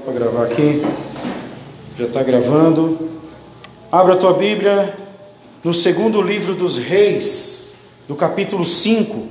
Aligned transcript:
para 0.00 0.12
gravar 0.12 0.44
aqui. 0.44 0.82
Já 1.96 2.06
está 2.06 2.22
gravando. 2.22 3.10
Abra 3.92 4.14
a 4.14 4.16
tua 4.16 4.32
Bíblia 4.34 4.92
no 5.62 5.72
segundo 5.72 6.20
livro 6.20 6.54
dos 6.54 6.78
Reis, 6.78 7.74
do 8.08 8.16
capítulo 8.16 8.64
5. 8.64 9.28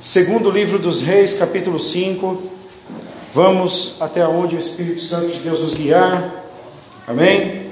Segundo 0.00 0.50
livro 0.50 0.78
dos 0.78 1.02
Reis, 1.02 1.34
capítulo 1.34 1.78
5. 1.78 2.42
Vamos 3.32 4.02
até 4.02 4.26
onde 4.26 4.56
o 4.56 4.58
Espírito 4.58 5.00
Santo 5.00 5.28
de 5.28 5.40
Deus 5.40 5.60
nos 5.60 5.74
guiar. 5.74 6.44
Amém? 7.06 7.70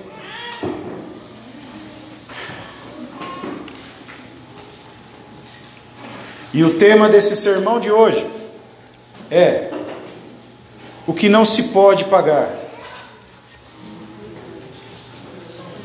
E 6.54 6.62
o 6.62 6.74
tema 6.74 7.08
desse 7.08 7.36
sermão 7.36 7.80
de 7.80 7.90
hoje 7.90 8.24
é 9.30 9.77
o 11.08 11.14
que 11.14 11.28
não 11.28 11.44
se 11.44 11.70
pode 11.70 12.04
pagar. 12.04 12.48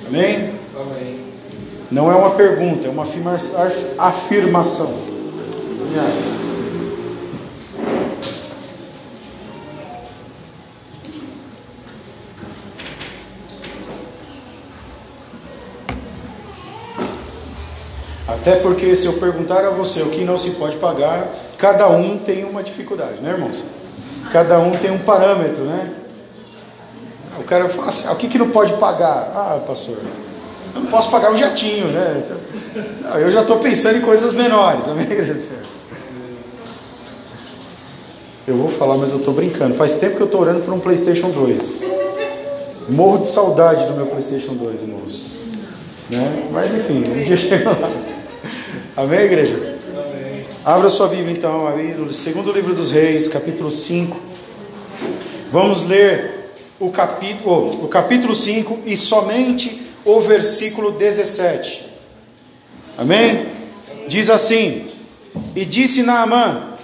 Amém? 0.06 0.54
Amém. 0.80 1.26
Não 1.90 2.12
é 2.12 2.16
uma 2.16 2.32
pergunta, 2.32 2.88
é 2.88 2.90
uma 2.90 3.04
afirma- 3.04 3.38
afirmação. 3.98 5.14
Até 18.28 18.56
porque 18.58 18.96
se 18.96 19.06
eu 19.06 19.14
perguntar 19.20 19.66
a 19.66 19.70
você 19.70 20.02
o 20.02 20.10
que 20.10 20.24
não 20.24 20.38
se 20.38 20.52
pode 20.52 20.78
pagar, 20.78 21.28
cada 21.58 21.88
um 21.90 22.18
tem 22.18 22.44
uma 22.44 22.64
dificuldade, 22.64 23.22
né, 23.22 23.32
irmãos? 23.32 23.83
Cada 24.34 24.60
um 24.60 24.76
tem 24.76 24.90
um 24.90 24.98
parâmetro, 24.98 25.64
né? 25.64 25.94
O 27.38 27.44
cara 27.44 27.70
fala 27.70 27.90
assim, 27.90 28.08
ah, 28.08 28.14
o 28.14 28.16
que, 28.16 28.28
que 28.28 28.40
não 28.40 28.50
pode 28.50 28.74
pagar? 28.74 29.32
Ah, 29.36 29.60
pastor, 29.66 29.96
eu 30.74 30.82
não 30.82 30.88
posso 30.88 31.12
pagar 31.12 31.32
um 31.32 31.38
jatinho, 31.38 31.86
né? 31.90 32.24
Não, 33.04 33.20
eu 33.20 33.32
já 33.32 33.42
estou 33.42 33.60
pensando 33.60 34.00
em 34.00 34.02
coisas 34.02 34.34
menores, 34.34 34.88
amém? 34.90 35.08
Eu 38.48 38.58
vou 38.58 38.70
falar, 38.70 38.98
mas 38.98 39.12
eu 39.12 39.20
estou 39.20 39.36
brincando. 39.36 39.76
Faz 39.76 40.00
tempo 40.00 40.16
que 40.16 40.22
eu 40.24 40.26
estou 40.26 40.42
orando 40.42 40.62
por 40.62 40.74
um 40.74 40.80
PlayStation 40.80 41.30
2. 41.30 41.84
Morro 42.90 43.20
de 43.20 43.28
saudade 43.28 43.86
do 43.86 43.94
meu 43.94 44.08
PlayStation 44.08 44.56
2, 44.56 44.82
irmãos. 44.82 45.38
Né? 46.10 46.50
Mas 46.52 46.74
enfim, 46.74 47.04
um 47.08 47.24
dia 47.24 47.38
chega 47.38 47.70
lá. 47.70 47.92
Amém, 48.98 49.20
igreja? 49.20 49.73
Abra 50.66 50.88
sua 50.88 51.10
Bíblia 51.10 51.34
então, 51.34 51.78
no 51.98 52.14
segundo 52.14 52.50
livro 52.54 52.74
dos 52.74 52.94
Reis, 52.94 53.28
capítulo 53.28 53.70
5. 53.70 54.18
Vamos 55.52 55.88
ler 55.90 56.54
o 56.80 56.90
capítulo, 56.90 57.84
o 57.84 57.90
capítulo 57.90 58.34
5 58.34 58.84
e 58.86 58.96
somente 58.96 59.90
o 60.06 60.22
versículo 60.22 60.92
17. 60.92 61.86
Amém? 62.98 63.46
Diz 64.08 64.30
assim: 64.30 64.88
E 65.54 65.66
disse 65.66 66.04
Naamã: 66.04 66.76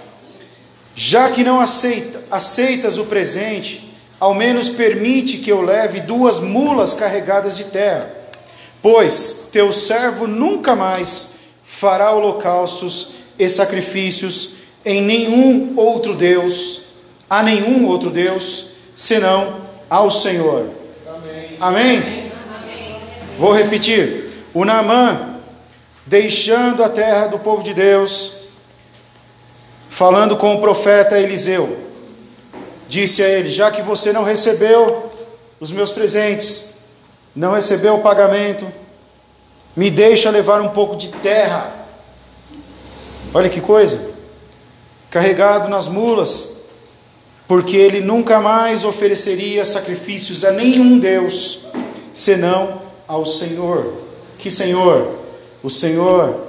Já 0.94 1.30
que 1.30 1.42
não 1.42 1.58
aceita, 1.58 2.22
aceitas 2.30 2.98
o 2.98 3.06
presente, 3.06 3.94
ao 4.20 4.34
menos 4.34 4.68
permite 4.68 5.38
que 5.38 5.50
eu 5.50 5.62
leve 5.62 6.00
duas 6.00 6.38
mulas 6.38 6.92
carregadas 6.92 7.56
de 7.56 7.64
terra, 7.64 8.14
pois 8.82 9.48
teu 9.50 9.72
servo 9.72 10.26
nunca 10.26 10.76
mais 10.76 11.38
fará 11.64 12.12
holocaustos 12.12 13.19
e 13.40 13.48
sacrifícios 13.48 14.56
em 14.84 15.00
nenhum 15.00 15.72
outro 15.74 16.14
Deus, 16.14 16.88
a 17.28 17.42
nenhum 17.42 17.86
outro 17.86 18.10
Deus, 18.10 18.72
senão 18.94 19.62
ao 19.88 20.10
Senhor. 20.10 20.68
Amém. 21.08 21.56
Amém? 21.58 22.32
Vou 23.38 23.54
repetir. 23.54 24.28
O 24.52 24.62
Naamã, 24.66 25.38
deixando 26.04 26.84
a 26.84 26.90
terra 26.90 27.28
do 27.28 27.38
povo 27.38 27.62
de 27.62 27.72
Deus, 27.72 28.42
falando 29.88 30.36
com 30.36 30.56
o 30.56 30.60
profeta 30.60 31.18
Eliseu, 31.18 31.78
disse 32.90 33.22
a 33.22 33.28
ele: 33.28 33.48
Já 33.48 33.70
que 33.70 33.80
você 33.80 34.12
não 34.12 34.22
recebeu 34.22 35.10
os 35.58 35.72
meus 35.72 35.92
presentes, 35.92 36.88
não 37.34 37.54
recebeu 37.54 37.94
o 37.94 38.02
pagamento, 38.02 38.70
me 39.74 39.90
deixa 39.90 40.28
levar 40.28 40.60
um 40.60 40.68
pouco 40.68 40.94
de 40.94 41.08
terra. 41.08 41.79
Olha 43.32 43.48
que 43.48 43.60
coisa, 43.60 44.10
carregado 45.08 45.68
nas 45.68 45.86
mulas, 45.86 46.62
porque 47.46 47.76
ele 47.76 48.00
nunca 48.00 48.40
mais 48.40 48.84
ofereceria 48.84 49.64
sacrifícios 49.64 50.44
a 50.44 50.50
nenhum 50.50 50.98
Deus, 50.98 51.68
senão 52.12 52.80
ao 53.06 53.24
Senhor. 53.24 53.94
Que 54.36 54.50
Senhor? 54.50 55.14
O 55.62 55.70
Senhor 55.70 56.46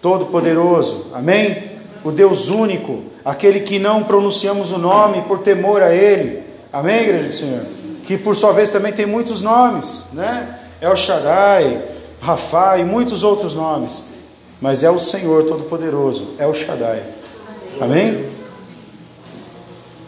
Todo-Poderoso, 0.00 1.06
amém? 1.12 1.72
O 2.04 2.12
Deus 2.12 2.50
único, 2.50 3.02
aquele 3.24 3.60
que 3.60 3.80
não 3.80 4.04
pronunciamos 4.04 4.70
o 4.70 4.78
nome 4.78 5.22
por 5.22 5.40
temor 5.40 5.82
a 5.82 5.92
Ele, 5.92 6.44
amém, 6.72 7.02
igreja 7.02 7.28
do 7.28 7.34
Senhor? 7.34 7.66
Que 8.04 8.16
por 8.16 8.36
sua 8.36 8.52
vez 8.52 8.70
também 8.70 8.92
tem 8.92 9.06
muitos 9.06 9.40
nomes, 9.40 10.10
né? 10.12 10.60
El 10.80 10.96
Shaddai, 10.96 11.82
Rafa 12.20 12.78
e 12.78 12.84
muitos 12.84 13.24
outros 13.24 13.54
nomes, 13.54 14.15
mas 14.60 14.82
é 14.82 14.90
o 14.90 14.98
Senhor 14.98 15.44
Todo-Poderoso, 15.44 16.34
é 16.38 16.46
o 16.46 16.54
Shaddai, 16.54 17.02
amém? 17.80 18.28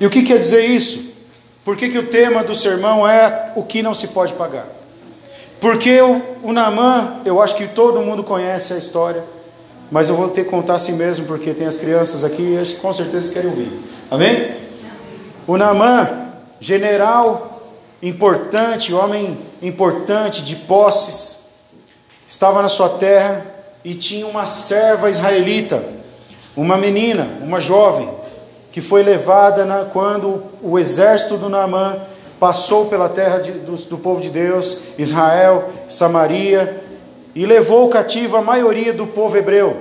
E 0.00 0.06
o 0.06 0.10
que 0.10 0.22
quer 0.22 0.38
dizer 0.38 0.64
isso? 0.64 1.08
Por 1.64 1.76
que, 1.76 1.88
que 1.90 1.98
o 1.98 2.06
tema 2.06 2.42
do 2.42 2.54
sermão 2.54 3.06
é 3.06 3.52
o 3.54 3.62
que 3.62 3.82
não 3.82 3.94
se 3.94 4.08
pode 4.08 4.32
pagar? 4.34 4.66
Porque 5.60 6.00
o, 6.00 6.16
o 6.42 6.52
eu 7.24 7.42
acho 7.42 7.56
que 7.56 7.66
todo 7.66 8.00
mundo 8.00 8.22
conhece 8.22 8.72
a 8.72 8.78
história, 8.78 9.24
mas 9.90 10.08
eu 10.08 10.16
vou 10.16 10.28
ter 10.28 10.44
que 10.44 10.50
contar 10.50 10.76
assim 10.76 10.92
mesmo, 10.92 11.26
porque 11.26 11.52
tem 11.52 11.66
as 11.66 11.76
crianças 11.76 12.24
aqui 12.24 12.56
e 12.56 12.74
com 12.76 12.92
certeza 12.92 13.32
querem 13.32 13.50
ouvir. 13.50 13.72
Amém? 14.10 14.56
O 15.46 15.56
Naamã, 15.56 16.30
general 16.60 17.62
importante, 18.02 18.94
homem 18.94 19.38
importante 19.60 20.42
de 20.42 20.56
posses, 20.56 21.50
estava 22.26 22.62
na 22.62 22.68
sua 22.68 22.90
terra 22.90 23.57
e 23.84 23.94
tinha 23.94 24.26
uma 24.26 24.46
serva 24.46 25.08
israelita, 25.08 25.82
uma 26.56 26.76
menina, 26.76 27.28
uma 27.40 27.60
jovem, 27.60 28.08
que 28.72 28.80
foi 28.80 29.02
levada 29.02 29.64
na, 29.64 29.84
quando 29.84 30.42
o 30.62 30.78
exército 30.78 31.36
do 31.36 31.48
Naamã 31.48 31.96
passou 32.38 32.86
pela 32.86 33.08
terra 33.08 33.38
de, 33.38 33.52
do, 33.52 33.74
do 33.74 33.98
povo 33.98 34.20
de 34.20 34.30
Deus, 34.30 34.88
Israel, 34.98 35.70
Samaria, 35.88 36.82
e 37.34 37.46
levou 37.46 37.88
cativo 37.88 38.36
a 38.36 38.42
maioria 38.42 38.92
do 38.92 39.06
povo 39.06 39.36
hebreu. 39.36 39.76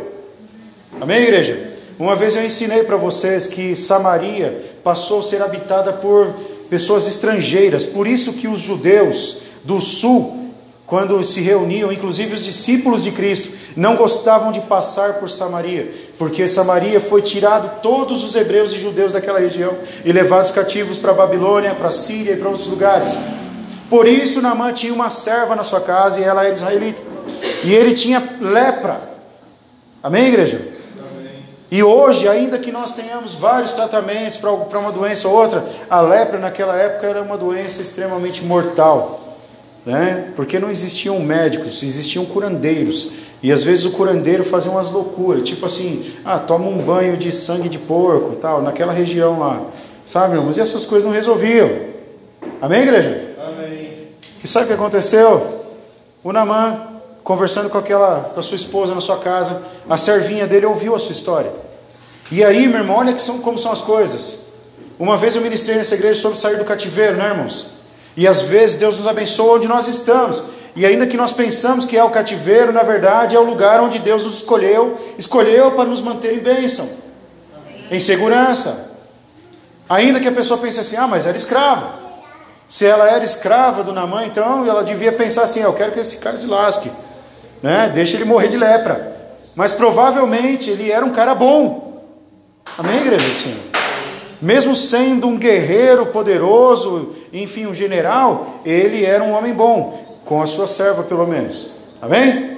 Amém, 0.99 1.23
igreja? 1.23 1.73
Uma 1.99 2.15
vez 2.15 2.35
eu 2.35 2.45
ensinei 2.45 2.83
para 2.83 2.95
vocês 2.95 3.47
que 3.47 3.75
Samaria 3.75 4.63
passou 4.83 5.21
a 5.21 5.23
ser 5.23 5.41
habitada 5.41 5.93
por 5.93 6.33
pessoas 6.69 7.07
estrangeiras, 7.07 7.85
por 7.85 8.05
isso 8.07 8.33
que 8.33 8.47
os 8.47 8.61
judeus 8.61 9.41
do 9.63 9.81
sul, 9.81 10.46
quando 10.87 11.21
se 11.21 11.41
reuniam, 11.41 11.91
inclusive 11.91 12.33
os 12.33 12.43
discípulos 12.43 13.03
de 13.03 13.11
Cristo, 13.11 13.57
não 13.75 13.97
gostavam 13.97 14.53
de 14.53 14.61
passar 14.61 15.15
por 15.15 15.29
Samaria, 15.29 15.93
porque 16.17 16.47
Samaria 16.47 17.01
foi 17.01 17.21
tirado 17.21 17.81
todos 17.81 18.23
os 18.23 18.37
hebreus 18.37 18.71
e 18.71 18.79
judeus 18.79 19.11
daquela 19.11 19.37
região 19.37 19.73
e 20.05 20.13
levados 20.13 20.49
cativos 20.51 20.97
para 20.97 21.11
Babilônia, 21.11 21.75
para 21.75 21.91
Síria 21.91 22.31
e 22.33 22.37
para 22.37 22.47
outros 22.47 22.69
lugares. 22.69 23.17
Por 23.89 24.07
isso 24.07 24.41
Naamã 24.41 24.71
tinha 24.71 24.93
uma 24.93 25.09
serva 25.09 25.57
na 25.57 25.63
sua 25.63 25.81
casa 25.81 26.21
e 26.21 26.23
ela 26.23 26.45
era 26.45 26.53
israelita. 26.53 27.01
E 27.65 27.73
ele 27.73 27.93
tinha 27.93 28.23
lepra. 28.39 29.01
Amém, 30.01 30.27
igreja? 30.27 30.61
Amém. 30.99 31.45
E 31.69 31.83
hoje, 31.83 32.29
ainda 32.29 32.59
que 32.59 32.71
nós 32.71 32.93
tenhamos 32.93 33.33
vários 33.33 33.73
tratamentos 33.73 34.37
para 34.37 34.79
uma 34.79 34.91
doença 34.93 35.27
ou 35.27 35.35
outra, 35.35 35.65
a 35.89 35.99
lepra 35.99 36.39
naquela 36.39 36.77
época 36.77 37.07
era 37.07 37.21
uma 37.21 37.37
doença 37.37 37.81
extremamente 37.81 38.45
mortal. 38.45 39.26
Né? 39.87 40.33
Porque 40.35 40.59
não 40.59 40.69
existiam 40.69 41.17
médicos, 41.21 41.81
existiam 41.81 42.25
curandeiros. 42.25 43.11
E 43.41 43.53
às 43.53 43.63
vezes 43.63 43.85
o 43.85 43.91
curandeiro 43.91 44.43
fazia 44.43 44.69
umas 44.69 44.91
loucuras, 44.91 45.47
tipo 45.47 45.65
assim, 45.65 46.11
ah, 46.25 46.37
toma 46.37 46.67
um 46.67 46.79
banho 46.79 47.15
de 47.15 47.31
sangue 47.31 47.69
de 47.69 47.77
porco, 47.77 48.35
tal, 48.35 48.61
naquela 48.61 48.91
região 48.91 49.39
lá. 49.39 49.65
Sabe, 50.03 50.35
irmãos? 50.35 50.57
E 50.57 50.59
essas 50.59 50.83
coisas 50.83 51.07
não 51.07 51.15
resolviam. 51.15 51.69
Amém, 52.61 52.81
igreja? 52.81 53.33
Amém. 53.41 54.09
E 54.43 54.47
sabe 54.47 54.65
o 54.65 54.67
que 54.67 54.73
aconteceu? 54.73 55.63
O 56.21 56.33
Namã, 56.33 56.99
conversando 57.23 57.69
com 57.69 57.77
aquela, 57.77 58.29
com 58.33 58.41
a 58.41 58.43
sua 58.43 58.57
esposa 58.57 58.93
na 58.93 58.99
sua 58.99 59.19
casa, 59.19 59.61
a 59.89 59.97
servinha 59.97 60.45
dele 60.45 60.65
ouviu 60.65 60.97
a 60.97 60.99
sua 60.99 61.13
história. 61.13 61.53
E 62.29 62.43
aí, 62.43 62.67
meu 62.67 62.81
irmão, 62.81 62.97
olha 62.97 63.13
que 63.13 63.21
são, 63.21 63.39
como 63.39 63.57
são 63.57 63.71
as 63.71 63.81
coisas. 63.81 64.47
Uma 64.99 65.15
vez 65.15 65.37
eu 65.37 65.41
ministrei 65.41 65.77
nessa 65.77 65.95
igreja 65.95 66.19
sobre 66.19 66.37
sair 66.37 66.57
do 66.57 66.65
cativeiro, 66.65 67.15
né, 67.15 67.29
irmãos? 67.29 67.76
E 68.17 68.27
às 68.27 68.41
vezes 68.41 68.77
Deus 68.77 68.97
nos 68.97 69.07
abençoa 69.07 69.57
onde 69.57 69.67
nós 69.67 69.87
estamos. 69.87 70.43
E 70.75 70.85
ainda 70.85 71.05
que 71.05 71.15
nós 71.15 71.33
pensamos 71.33 71.85
que 71.85 71.95
é 71.95 72.03
o 72.03 72.09
cativeiro, 72.09 72.73
na 72.73 72.81
verdade 72.81 73.35
é 73.35 73.39
o 73.39 73.43
lugar 73.43 73.79
onde 73.79 73.99
Deus 73.99 74.23
nos 74.23 74.37
escolheu, 74.37 74.97
escolheu 75.17 75.71
para 75.71 75.85
nos 75.85 76.01
manter 76.01 76.33
em 76.33 76.39
bênção, 76.39 76.89
em 77.91 77.99
segurança. 77.99 78.95
Ainda 79.87 80.19
que 80.19 80.27
a 80.27 80.31
pessoa 80.31 80.59
pense 80.59 80.79
assim, 80.79 80.97
ah, 80.97 81.07
mas 81.07 81.27
era 81.27 81.37
escrava. 81.37 81.97
Se 82.67 82.85
ela 82.85 83.09
era 83.09 83.23
escrava 83.23 83.83
do 83.83 83.93
Namã, 83.93 84.25
então 84.25 84.67
ela 84.67 84.83
devia 84.83 85.11
pensar 85.11 85.43
assim: 85.43 85.61
eu 85.61 85.73
quero 85.73 85.93
que 85.93 85.99
esse 85.99 86.17
cara 86.17 86.37
se 86.37 86.47
lasque, 86.47 86.91
né? 87.63 87.89
deixa 87.93 88.17
ele 88.17 88.25
morrer 88.25 88.49
de 88.49 88.57
lepra. 88.57 89.15
Mas 89.55 89.71
provavelmente 89.71 90.69
ele 90.69 90.91
era 90.91 91.05
um 91.05 91.11
cara 91.11 91.33
bom. 91.33 92.03
Amém, 92.77 92.97
igreja 92.97 93.27
do 93.29 93.39
Senhor? 93.39 93.76
Mesmo 94.41 94.75
sendo 94.75 95.27
um 95.27 95.37
guerreiro 95.37 96.07
poderoso, 96.07 97.13
enfim, 97.33 97.65
um 97.65 97.73
general, 97.73 98.61
ele 98.65 99.03
era 99.03 99.23
um 99.23 99.33
homem 99.33 99.53
bom, 99.53 100.19
com 100.25 100.41
a 100.41 100.45
sua 100.45 100.67
serva 100.67 101.03
pelo 101.03 101.25
menos. 101.25 101.71
Amém? 102.01 102.57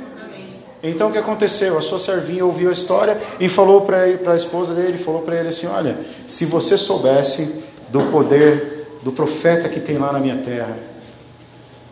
Então 0.81 1.09
o 1.09 1.11
que 1.11 1.17
aconteceu? 1.17 1.77
A 1.77 1.81
sua 1.81 1.99
servinha 1.99 2.45
ouviu 2.45 2.69
a 2.69 2.73
história 2.73 3.17
e 3.39 3.49
falou 3.49 3.81
para 3.81 4.03
a 4.31 4.35
esposa 4.35 4.73
dele, 4.73 4.97
falou 4.97 5.21
para 5.21 5.37
ele 5.37 5.49
assim: 5.49 5.67
Olha, 5.67 5.97
se 6.25 6.45
você 6.45 6.77
soubesse 6.77 7.63
do 7.89 8.03
poder 8.03 8.87
do 9.03 9.11
profeta 9.11 9.69
que 9.69 9.79
tem 9.79 9.97
lá 9.97 10.11
na 10.11 10.19
minha 10.19 10.37
terra, 10.37 10.77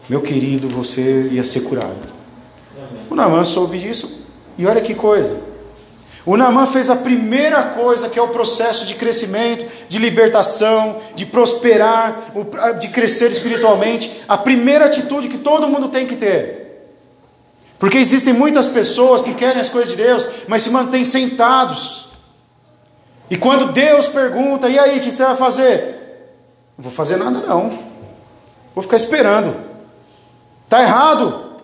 meu 0.07 0.22
querido, 0.22 0.69
você 0.69 1.30
ia 1.31 1.44
ser 1.44 1.62
curado. 1.62 2.18
O 3.10 3.16
Naamã 3.16 3.44
soube 3.44 3.78
disso, 3.78 4.28
e 4.57 4.66
olha 4.66 4.81
que 4.81 4.94
coisa. 4.94 5.47
O 6.28 6.36
Naamã 6.36 6.66
fez 6.66 6.90
a 6.90 6.98
primeira 6.98 7.64
coisa 7.64 8.10
que 8.10 8.20
é 8.20 8.22
o 8.22 8.28
processo 8.28 8.86
de 8.86 8.96
crescimento, 8.96 9.66
de 9.88 9.98
libertação, 9.98 10.98
de 11.16 11.26
prosperar, 11.26 12.34
de 12.82 12.90
crescer 12.90 13.32
espiritualmente. 13.32 14.26
A 14.28 14.38
primeira 14.38 14.88
atitude 14.88 15.30
que 15.30 15.38
todo 15.38 15.70
mundo 15.70 15.88
tem 15.88 16.06
que 16.06 16.18
ter. 16.18 16.92
Porque 17.80 17.98
existem 17.98 18.34
muitas 18.34 18.68
pessoas 18.68 19.24
que 19.24 19.36
querem 19.36 19.62
as 19.62 19.70
coisas 19.70 19.96
de 19.96 20.04
Deus, 20.04 20.28
mas 20.50 20.64
se 20.64 20.72
mantêm 20.72 21.06
sentados. 21.06 22.10
E 23.30 23.38
quando 23.38 23.72
Deus 23.72 24.10
pergunta, 24.10 24.68
e 24.68 24.78
aí, 24.78 25.00
o 25.00 25.02
que 25.02 25.12
você 25.14 25.24
vai 25.24 25.38
fazer? 25.38 26.36
Não 26.78 26.84
vou 26.84 26.92
fazer 26.92 27.16
nada 27.16 27.40
não. 27.48 27.70
Vou 28.76 28.82
ficar 28.82 28.98
esperando. 28.98 29.56
Está 30.66 30.82
errado. 30.82 31.62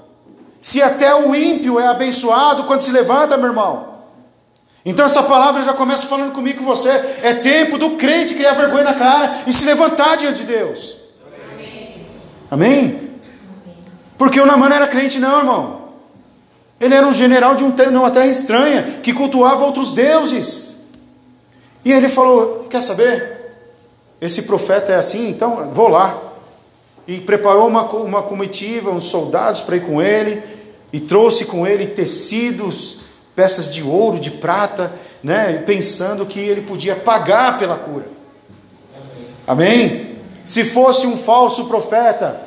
Se 0.61 0.81
até 0.81 1.13
o 1.13 1.35
ímpio 1.35 1.81
é 1.81 1.87
abençoado 1.87 2.63
quando 2.63 2.81
se 2.81 2.93
levanta, 2.93 3.35
meu 3.35 3.47
irmão. 3.47 3.92
Então 4.85 5.05
essa 5.05 5.23
palavra 5.23 5.63
já 5.63 5.73
começa 5.73 6.07
falando 6.07 6.33
comigo 6.33 6.59
com 6.59 6.65
você. 6.65 6.89
É 7.21 7.33
tempo 7.33 7.77
do 7.77 7.91
crente 7.91 8.35
criar 8.35 8.53
vergonha 8.53 8.83
na 8.83 8.93
cara 8.93 9.43
e 9.47 9.53
se 9.53 9.65
levantar 9.65 10.17
diante 10.17 10.41
de 10.41 10.47
Deus. 10.47 10.97
Amém? 11.51 12.05
Amém? 12.51 13.09
Porque 14.17 14.39
o 14.39 14.45
Namã 14.45 14.67
não 14.67 14.75
era 14.75 14.87
crente, 14.87 15.19
não, 15.19 15.39
irmão. 15.39 15.83
Ele 16.79 16.95
era 16.95 17.07
um 17.07 17.13
general 17.13 17.55
de 17.55 17.63
uma 17.63 18.11
terra 18.11 18.27
estranha 18.27 18.99
que 19.01 19.13
cultuava 19.13 19.63
outros 19.63 19.93
deuses. 19.93 20.87
E 21.85 21.91
ele 21.91 22.09
falou: 22.09 22.67
Quer 22.69 22.81
saber? 22.81 23.33
Esse 24.19 24.43
profeta 24.43 24.93
é 24.93 24.95
assim, 24.95 25.29
então 25.29 25.71
vou 25.73 25.87
lá. 25.87 26.17
E 27.07 27.19
preparou 27.19 27.67
uma, 27.67 27.83
uma 27.91 28.21
comitiva, 28.21 28.89
uns 28.89 29.05
soldados 29.05 29.61
para 29.61 29.75
ir 29.75 29.85
com 29.85 30.01
ele, 30.01 30.41
e 30.93 30.99
trouxe 30.99 31.45
com 31.45 31.67
ele 31.67 31.87
tecidos, 31.87 33.02
peças 33.35 33.73
de 33.73 33.83
ouro, 33.83 34.19
de 34.19 34.31
prata, 34.31 34.93
né, 35.23 35.63
pensando 35.65 36.25
que 36.25 36.39
ele 36.39 36.61
podia 36.61 36.95
pagar 36.95 37.57
pela 37.57 37.75
cura. 37.75 38.05
Amém? 39.47 39.87
Amém? 39.91 40.17
Se 40.45 40.65
fosse 40.65 41.07
um 41.07 41.17
falso 41.17 41.65
profeta, 41.65 42.41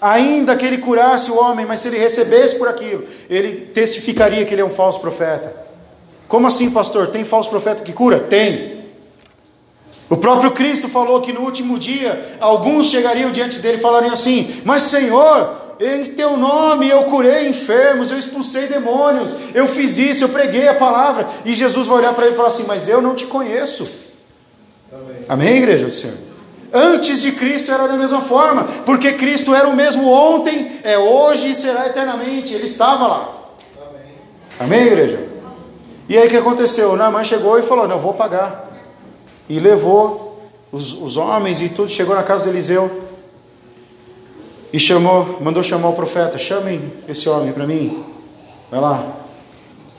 ainda 0.00 0.56
que 0.56 0.64
ele 0.64 0.78
curasse 0.78 1.30
o 1.30 1.38
homem, 1.38 1.66
mas 1.66 1.80
se 1.80 1.88
ele 1.88 1.98
recebesse 1.98 2.58
por 2.58 2.68
aquilo, 2.68 3.04
ele 3.28 3.52
testificaria 3.52 4.44
que 4.44 4.54
ele 4.54 4.62
é 4.62 4.64
um 4.64 4.70
falso 4.70 5.00
profeta. 5.00 5.52
Como 6.28 6.46
assim, 6.46 6.70
pastor? 6.70 7.08
Tem 7.08 7.24
falso 7.24 7.48
profeta 7.48 7.82
que 7.82 7.92
cura? 7.92 8.20
Tem. 8.20 8.78
O 10.10 10.16
próprio 10.16 10.50
Cristo 10.52 10.88
falou 10.88 11.20
que 11.20 11.32
no 11.32 11.40
último 11.40 11.78
dia 11.78 12.36
alguns 12.40 12.88
chegariam 12.88 13.30
diante 13.30 13.58
dele 13.60 13.78
e 13.78 13.80
falariam 13.80 14.12
assim: 14.12 14.62
Mas 14.64 14.84
Senhor, 14.84 15.67
em 15.80 16.02
teu 16.04 16.36
nome 16.36 16.88
eu 16.88 17.04
curei 17.04 17.48
enfermos, 17.48 18.10
eu 18.10 18.18
expulsei 18.18 18.66
demônios, 18.66 19.36
eu 19.54 19.66
fiz 19.68 19.98
isso, 19.98 20.24
eu 20.24 20.28
preguei 20.30 20.66
a 20.68 20.74
palavra. 20.74 21.26
E 21.44 21.54
Jesus 21.54 21.86
vai 21.86 21.98
olhar 21.98 22.14
para 22.14 22.26
ele 22.26 22.34
e 22.34 22.36
falar 22.36 22.48
assim: 22.48 22.66
Mas 22.66 22.88
eu 22.88 23.00
não 23.00 23.14
te 23.14 23.26
conheço. 23.26 23.88
Amém, 24.92 25.24
Amém 25.28 25.56
igreja 25.58 25.86
do 25.86 25.94
Senhor? 25.94 26.16
Antes 26.72 27.22
de 27.22 27.32
Cristo 27.32 27.72
era 27.72 27.86
da 27.86 27.94
mesma 27.94 28.20
forma, 28.20 28.64
porque 28.84 29.12
Cristo 29.12 29.54
era 29.54 29.68
o 29.68 29.76
mesmo 29.76 30.10
ontem, 30.10 30.80
é 30.82 30.98
hoje 30.98 31.50
e 31.50 31.54
será 31.54 31.86
eternamente. 31.86 32.52
Ele 32.52 32.64
estava 32.64 33.06
lá. 33.06 33.28
Amém, 33.80 34.14
Amém 34.58 34.86
igreja? 34.86 35.28
E 36.08 36.18
aí 36.18 36.26
o 36.26 36.30
que 36.30 36.36
aconteceu? 36.36 36.96
Naaman 36.96 37.24
chegou 37.24 37.58
e 37.58 37.62
falou: 37.62 37.86
Não, 37.86 37.98
vou 37.98 38.14
pagar 38.14 38.68
e 39.48 39.58
levou 39.58 40.42
os, 40.70 40.92
os 40.92 41.16
homens 41.16 41.62
e 41.62 41.68
tudo, 41.68 41.88
chegou 41.88 42.14
na 42.14 42.22
casa 42.22 42.44
de 42.44 42.50
Eliseu 42.50 43.07
e 44.72 44.78
chamou, 44.78 45.38
mandou 45.40 45.62
chamar 45.62 45.88
o 45.88 45.94
profeta, 45.94 46.38
chamem 46.38 46.80
esse 47.08 47.28
homem 47.28 47.52
para 47.52 47.66
mim, 47.66 48.04
vai 48.70 48.80
lá. 48.80 49.16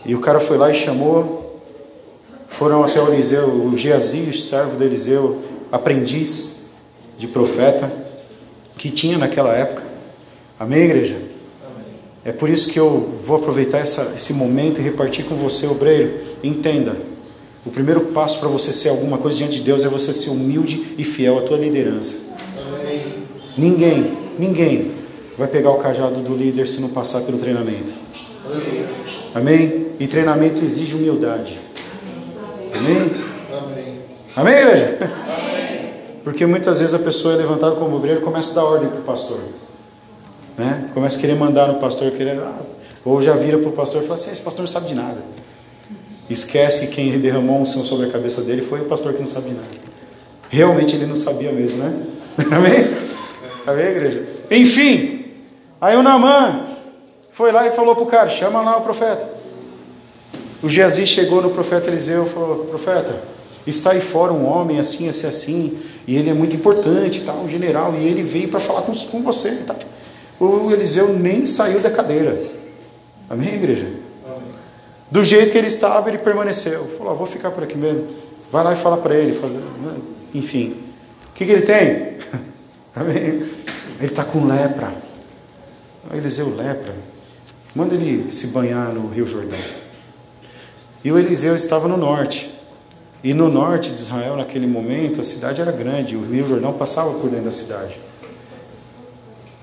E 0.05 0.13
o 0.15 0.19
cara 0.19 0.39
foi 0.39 0.57
lá 0.57 0.69
e 0.69 0.75
chamou, 0.75 1.61
foram 2.47 2.83
até 2.83 3.01
o 3.01 3.11
Eliseu, 3.11 3.47
o 3.47 3.77
Geazi, 3.77 4.37
servo 4.37 4.77
de 4.77 4.83
Eliseu, 4.83 5.41
aprendiz 5.71 6.73
de 7.17 7.27
profeta, 7.27 7.91
que 8.77 8.89
tinha 8.89 9.17
naquela 9.17 9.53
época. 9.53 9.83
Amém, 10.59 10.83
igreja? 10.83 11.15
Amém. 11.15 11.85
É 12.23 12.31
por 12.31 12.49
isso 12.49 12.71
que 12.71 12.79
eu 12.79 13.19
vou 13.25 13.37
aproveitar 13.37 13.79
essa, 13.79 14.13
esse 14.15 14.33
momento 14.33 14.79
e 14.79 14.83
repartir 14.83 15.25
com 15.25 15.35
você, 15.35 15.67
obreiro. 15.67 16.19
Entenda, 16.43 16.95
o 17.65 17.69
primeiro 17.71 18.01
passo 18.07 18.39
para 18.39 18.47
você 18.47 18.71
ser 18.71 18.89
alguma 18.89 19.17
coisa 19.17 19.37
diante 19.37 19.55
de 19.55 19.61
Deus 19.61 19.83
é 19.83 19.89
você 19.89 20.13
ser 20.13 20.29
humilde 20.29 20.95
e 20.97 21.03
fiel 21.03 21.39
à 21.39 21.41
tua 21.41 21.57
liderança. 21.57 22.35
Amém. 22.57 23.13
Ninguém, 23.57 24.17
ninguém 24.39 24.91
vai 25.37 25.47
pegar 25.47 25.71
o 25.71 25.77
cajado 25.77 26.21
do 26.21 26.35
líder 26.35 26.67
se 26.67 26.81
não 26.81 26.89
passar 26.89 27.21
pelo 27.21 27.37
treinamento. 27.37 27.93
Amém? 29.35 29.87
E 29.99 30.07
treinamento 30.07 30.63
exige 30.63 30.95
humildade. 30.95 31.59
Amém? 32.73 33.11
Amém, 34.35 34.53
igreja? 34.53 34.97
Amém. 35.01 35.93
Porque 36.23 36.45
muitas 36.45 36.79
vezes 36.79 36.95
a 36.95 36.99
pessoa 36.99 37.33
é 37.33 37.37
levantada 37.37 37.75
como 37.75 37.95
obreiro 37.97 38.21
e 38.21 38.23
começa 38.23 38.51
a 38.53 38.55
dar 38.55 38.63
ordem 38.63 38.89
para 38.89 38.99
o 38.99 39.03
pastor. 39.03 39.39
Né? 40.57 40.89
Começa 40.93 41.17
a 41.17 41.21
querer 41.21 41.35
mandar 41.35 41.67
no 41.67 41.75
pastor, 41.75 42.11
querer, 42.11 42.39
ah, 42.39 42.59
ou 43.05 43.21
já 43.21 43.33
vira 43.33 43.57
para 43.57 43.69
o 43.69 43.73
pastor 43.73 44.01
e 44.01 44.05
fala 44.05 44.15
assim: 44.15 44.31
esse 44.31 44.41
pastor 44.41 44.61
não 44.61 44.67
sabe 44.67 44.87
de 44.87 44.95
nada. 44.95 45.17
Esquece 46.29 46.87
que 46.87 46.95
quem 46.95 47.19
derramou 47.19 47.57
a 47.57 47.59
unção 47.61 47.83
sobre 47.83 48.07
a 48.07 48.09
cabeça 48.09 48.43
dele 48.43 48.61
foi 48.61 48.81
o 48.81 48.85
pastor 48.85 49.13
que 49.13 49.19
não 49.19 49.27
sabia 49.27 49.53
nada. 49.53 49.67
Realmente 50.49 50.95
ele 50.95 51.05
não 51.05 51.15
sabia 51.15 51.51
mesmo, 51.51 51.77
né? 51.77 52.03
Amém? 52.51 53.09
Amém, 53.65 53.85
igreja? 53.85 54.27
Enfim, 54.51 55.25
aí 55.79 55.95
o 55.95 56.03
Namã 56.03 56.67
foi 57.31 57.51
lá 57.51 57.67
e 57.67 57.71
falou 57.71 57.95
para 57.95 58.03
o 58.03 58.07
cara: 58.07 58.29
chama 58.29 58.61
lá 58.61 58.77
o 58.77 58.81
profeta. 58.81 59.39
O 60.61 60.67
Geazi 60.67 61.07
chegou 61.07 61.41
no 61.41 61.51
profeta 61.51 61.87
Eliseu 61.87 62.25
e 62.25 62.29
falou: 62.29 62.65
Profeta, 62.65 63.15
está 63.65 63.91
aí 63.91 64.01
fora 64.01 64.33
um 64.33 64.45
homem 64.45 64.79
assim, 64.79 65.07
assim, 65.07 65.27
assim, 65.27 65.79
e 66.05 66.17
ele 66.17 66.29
é 66.29 66.33
muito 66.33 66.55
importante, 66.55 67.23
tá, 67.23 67.33
um 67.33 67.47
general, 67.47 67.95
e 67.95 68.05
ele 68.05 68.23
veio 68.23 68.49
para 68.49 68.59
falar 68.59 68.81
com, 68.81 68.93
com 68.93 69.23
você. 69.23 69.63
Tá? 69.65 69.75
O 70.39 70.71
Eliseu 70.71 71.13
nem 71.17 71.45
saiu 71.45 71.79
da 71.79 71.89
cadeira. 71.89 72.37
Amém, 73.29 73.53
igreja? 73.53 73.87
Do 75.11 75.23
jeito 75.23 75.51
que 75.51 75.57
ele 75.57 75.67
estava, 75.67 76.09
ele 76.09 76.17
permaneceu. 76.17 76.85
Falou: 76.97 77.13
ah, 77.13 77.15
vou 77.15 77.27
ficar 77.27 77.51
por 77.51 77.63
aqui 77.63 77.77
mesmo. 77.77 78.07
Vai 78.51 78.63
lá 78.63 78.73
e 78.73 78.75
fala 78.75 78.97
para 78.97 79.15
ele. 79.15 79.33
Fazer... 79.39 79.59
Né? 79.59 79.93
Enfim. 80.33 80.75
O 81.29 81.33
que, 81.33 81.45
que 81.45 81.51
ele 81.51 81.61
tem? 81.61 82.17
ele 83.07 83.51
está 84.01 84.23
com 84.23 84.45
lepra. 84.45 84.93
Eliseu 86.13 86.55
lepra. 86.55 86.93
Manda 87.75 87.93
ele 87.95 88.31
se 88.31 88.47
banhar 88.47 88.93
no 88.93 89.07
Rio 89.09 89.27
Jordão. 89.27 89.59
E 91.03 91.11
o 91.11 91.19
Eliseu 91.19 91.55
estava 91.55 91.87
no 91.87 91.97
norte. 91.97 92.51
E 93.23 93.33
no 93.33 93.49
norte 93.49 93.89
de 93.89 93.95
Israel, 93.95 94.37
naquele 94.37 94.65
momento, 94.65 95.21
a 95.21 95.23
cidade 95.23 95.61
era 95.61 95.71
grande. 95.71 96.15
O 96.15 96.25
Rio 96.25 96.47
Jordão 96.47 96.73
passava 96.73 97.11
por 97.19 97.29
dentro 97.29 97.45
da 97.45 97.51
cidade. 97.51 97.99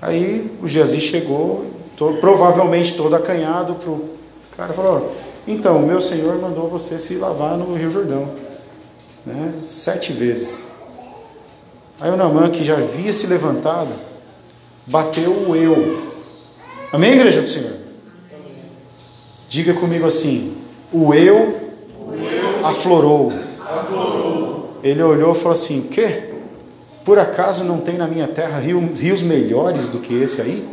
Aí 0.01 0.57
o 0.61 0.67
Geazi 0.67 1.01
chegou, 1.01 1.65
todo, 1.97 2.19
provavelmente 2.19 2.95
todo 2.95 3.15
acanhado, 3.15 3.75
para 3.75 3.89
o 3.89 4.09
cara 4.55 4.73
falou: 4.73 5.15
então, 5.47 5.79
meu 5.79 6.01
Senhor 6.01 6.39
mandou 6.39 6.67
você 6.67 6.99
se 6.99 7.15
lavar 7.15 7.57
no 7.57 7.73
Rio 7.73 7.89
Jordão, 7.89 8.29
né? 9.25 9.53
sete 9.65 10.11
vezes. 10.11 10.76
Aí 11.99 12.11
o 12.11 12.15
Namã, 12.15 12.49
que 12.49 12.63
já 12.63 12.75
havia 12.75 13.11
se 13.11 13.27
levantado, 13.27 13.91
bateu 14.85 15.49
o 15.49 15.55
eu. 15.55 16.13
Amém, 16.91 17.13
igreja 17.13 17.41
do 17.41 17.47
Senhor? 17.47 17.73
Diga 19.49 19.73
comigo 19.73 20.05
assim: 20.05 20.57
o 20.93 21.13
eu, 21.13 21.71
o 22.61 22.65
aflorou. 22.65 23.33
Ele 24.83 25.01
olhou 25.01 25.33
e 25.33 25.35
falou 25.35 25.53
assim: 25.53 25.87
Que? 25.87 26.27
Por 27.03 27.17
acaso 27.17 27.63
não 27.63 27.79
tem 27.79 27.95
na 27.95 28.07
minha 28.07 28.27
terra 28.27 28.59
rios 28.59 29.21
melhores 29.23 29.89
do 29.89 29.99
que 29.99 30.13
esse 30.13 30.41
aí? 30.41 30.67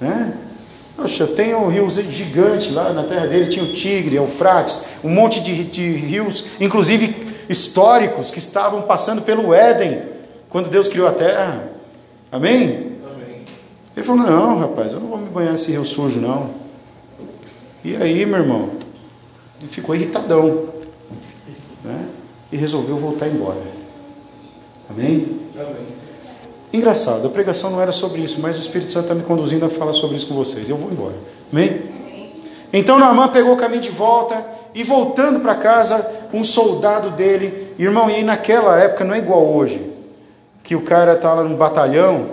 Né? 0.00 0.34
Poxa, 0.96 1.26
tem 1.26 1.54
um 1.54 1.68
rio 1.68 1.88
gigante 1.90 2.72
lá 2.72 2.92
na 2.92 3.04
terra 3.04 3.26
dele, 3.26 3.50
tinha 3.50 3.64
o 3.64 3.72
Tigre, 3.72 4.16
Eufrates, 4.16 4.98
um 5.02 5.08
monte 5.08 5.40
de, 5.40 5.64
de 5.64 5.92
rios, 5.92 6.60
inclusive 6.60 7.29
históricos 7.50 8.30
que 8.30 8.38
estavam 8.38 8.82
passando 8.82 9.22
pelo 9.22 9.52
Éden, 9.52 10.02
quando 10.48 10.70
Deus 10.70 10.88
criou 10.88 11.08
a 11.08 11.12
terra. 11.12 11.68
Amém? 12.30 12.96
Amém. 13.04 13.42
Ele 13.96 14.06
falou: 14.06 14.24
Não, 14.24 14.58
rapaz, 14.60 14.92
eu 14.92 15.00
não 15.00 15.08
vou 15.08 15.18
me 15.18 15.28
banhar 15.28 15.50
nesse 15.50 15.72
rio 15.72 15.84
sujo, 15.84 16.20
não. 16.20 16.50
E 17.82 17.96
aí, 17.96 18.24
meu 18.24 18.38
irmão, 18.38 18.70
ele 19.58 19.68
ficou 19.68 19.96
irritadão, 19.96 20.68
né? 21.84 22.08
E 22.52 22.56
resolveu 22.56 22.96
voltar 22.96 23.26
embora. 23.26 23.60
Amém? 24.88 25.40
Amém. 25.56 25.86
Engraçado, 26.72 27.26
a 27.26 27.30
pregação 27.30 27.70
não 27.70 27.80
era 27.80 27.90
sobre 27.90 28.20
isso, 28.20 28.40
mas 28.40 28.56
o 28.56 28.60
Espírito 28.60 28.92
Santo 28.92 29.04
está 29.04 29.14
me 29.14 29.22
conduzindo 29.22 29.66
a 29.66 29.68
falar 29.68 29.92
sobre 29.92 30.16
isso 30.16 30.28
com 30.28 30.34
vocês. 30.34 30.68
Eu 30.68 30.76
vou 30.76 30.90
embora. 30.90 31.16
Amém? 31.52 31.82
Então 32.72 32.96
Naamã 32.96 33.26
pegou 33.26 33.54
o 33.54 33.56
caminho 33.56 33.82
de 33.82 33.90
volta 33.90 34.46
e 34.72 34.84
voltando 34.84 35.40
para 35.40 35.56
casa, 35.56 36.19
um 36.32 36.44
soldado 36.44 37.10
dele, 37.10 37.74
irmão, 37.78 38.10
e 38.10 38.22
naquela 38.22 38.78
época 38.78 39.04
não 39.04 39.14
é 39.14 39.18
igual 39.18 39.46
hoje, 39.46 39.90
que 40.62 40.74
o 40.74 40.82
cara 40.82 41.14
está 41.14 41.34
lá 41.34 41.42
no 41.42 41.56
batalhão, 41.56 42.26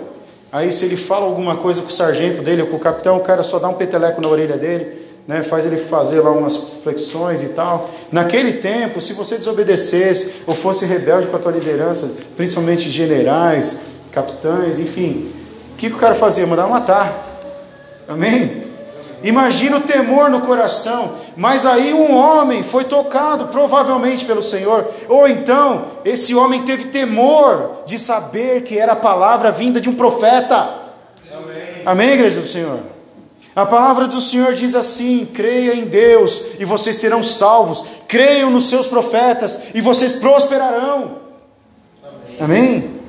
aí 0.52 0.70
se 0.70 0.84
ele 0.84 0.96
fala 0.96 1.26
alguma 1.26 1.56
coisa 1.56 1.80
com 1.82 1.88
o 1.88 1.92
sargento 1.92 2.42
dele 2.42 2.62
ou 2.62 2.68
com 2.68 2.76
o 2.76 2.80
capitão, 2.80 3.16
o 3.16 3.20
cara 3.20 3.42
só 3.42 3.58
dá 3.58 3.68
um 3.68 3.74
peteleco 3.74 4.20
na 4.20 4.28
orelha 4.28 4.56
dele, 4.56 5.08
né, 5.26 5.42
faz 5.42 5.66
ele 5.66 5.76
fazer 5.76 6.20
lá 6.20 6.30
umas 6.30 6.56
flexões 6.82 7.42
e 7.42 7.48
tal. 7.50 7.90
Naquele 8.10 8.54
tempo, 8.54 9.00
se 9.00 9.12
você 9.12 9.36
desobedecesse 9.36 10.44
ou 10.46 10.54
fosse 10.54 10.86
rebelde 10.86 11.26
com 11.26 11.36
a 11.36 11.38
tua 11.38 11.52
liderança, 11.52 12.16
principalmente 12.34 12.90
generais, 12.90 13.80
capitães, 14.10 14.78
enfim, 14.78 15.30
o 15.72 15.76
que, 15.76 15.90
que 15.90 15.96
o 15.96 15.98
cara 15.98 16.14
fazia? 16.14 16.46
Mandava 16.46 16.68
matar. 16.68 17.26
Amém? 18.08 18.67
Imagina 19.22 19.78
o 19.78 19.80
temor 19.80 20.30
no 20.30 20.42
coração, 20.42 21.12
mas 21.36 21.66
aí 21.66 21.92
um 21.92 22.14
homem 22.14 22.62
foi 22.62 22.84
tocado, 22.84 23.48
provavelmente 23.48 24.24
pelo 24.24 24.42
Senhor, 24.42 24.86
ou 25.08 25.26
então 25.26 25.86
esse 26.04 26.34
homem 26.34 26.62
teve 26.62 26.84
temor 26.84 27.82
de 27.84 27.98
saber 27.98 28.62
que 28.62 28.78
era 28.78 28.92
a 28.92 28.96
palavra 28.96 29.50
vinda 29.50 29.80
de 29.80 29.88
um 29.88 29.94
profeta. 29.94 30.56
Amém. 31.32 31.82
Amém, 31.84 32.10
igreja 32.10 32.40
do 32.40 32.46
Senhor? 32.46 32.78
A 33.56 33.66
palavra 33.66 34.06
do 34.06 34.20
Senhor 34.20 34.54
diz 34.54 34.76
assim: 34.76 35.26
creia 35.26 35.74
em 35.74 35.86
Deus 35.86 36.60
e 36.60 36.64
vocês 36.64 36.96
serão 36.96 37.24
salvos, 37.24 37.84
creiam 38.06 38.50
nos 38.50 38.68
seus 38.68 38.86
profetas 38.86 39.74
e 39.74 39.80
vocês 39.80 40.14
prosperarão. 40.16 41.18
Amém. 42.04 42.36
Amém? 42.40 43.00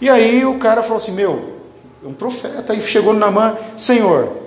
E 0.00 0.08
aí 0.08 0.46
o 0.46 0.58
cara 0.58 0.82
falou 0.82 0.96
assim: 0.96 1.12
Meu, 1.12 1.60
é 2.02 2.08
um 2.08 2.14
profeta. 2.14 2.72
Aí 2.72 2.80
chegou 2.80 3.12
na 3.12 3.30
mão, 3.30 3.58
Senhor, 3.76 4.45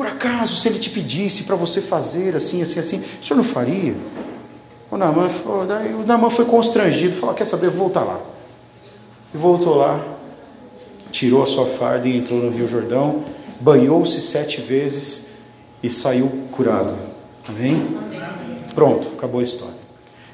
por 0.00 0.06
acaso 0.06 0.56
se 0.56 0.66
ele 0.66 0.78
te 0.78 0.88
pedisse 0.88 1.44
para 1.44 1.56
você 1.56 1.82
fazer 1.82 2.34
assim, 2.34 2.62
assim, 2.62 2.80
assim, 2.80 3.04
o 3.20 3.22
senhor 3.22 3.36
não 3.36 3.44
faria? 3.44 3.94
O 4.90 4.96
Namã 4.96 5.28
falou, 5.28 5.66
daí 5.66 5.92
o 5.92 6.06
Namã 6.06 6.30
foi 6.30 6.46
constrangido, 6.46 7.16
falou: 7.16 7.34
Quer 7.34 7.44
saber, 7.44 7.68
vou 7.68 7.80
voltar 7.80 8.04
lá. 8.04 8.18
E 9.34 9.36
voltou 9.36 9.74
lá, 9.74 10.02
tirou 11.12 11.42
a 11.42 11.46
sua 11.46 11.66
farda 11.66 12.08
e 12.08 12.16
entrou 12.16 12.40
no 12.40 12.50
Rio 12.50 12.66
Jordão, 12.66 13.22
banhou-se 13.60 14.22
sete 14.22 14.62
vezes 14.62 15.42
e 15.82 15.90
saiu 15.90 16.46
curado. 16.50 16.94
Amém? 17.46 17.86
Pronto, 18.74 19.06
acabou 19.18 19.40
a 19.40 19.42
história. 19.42 19.80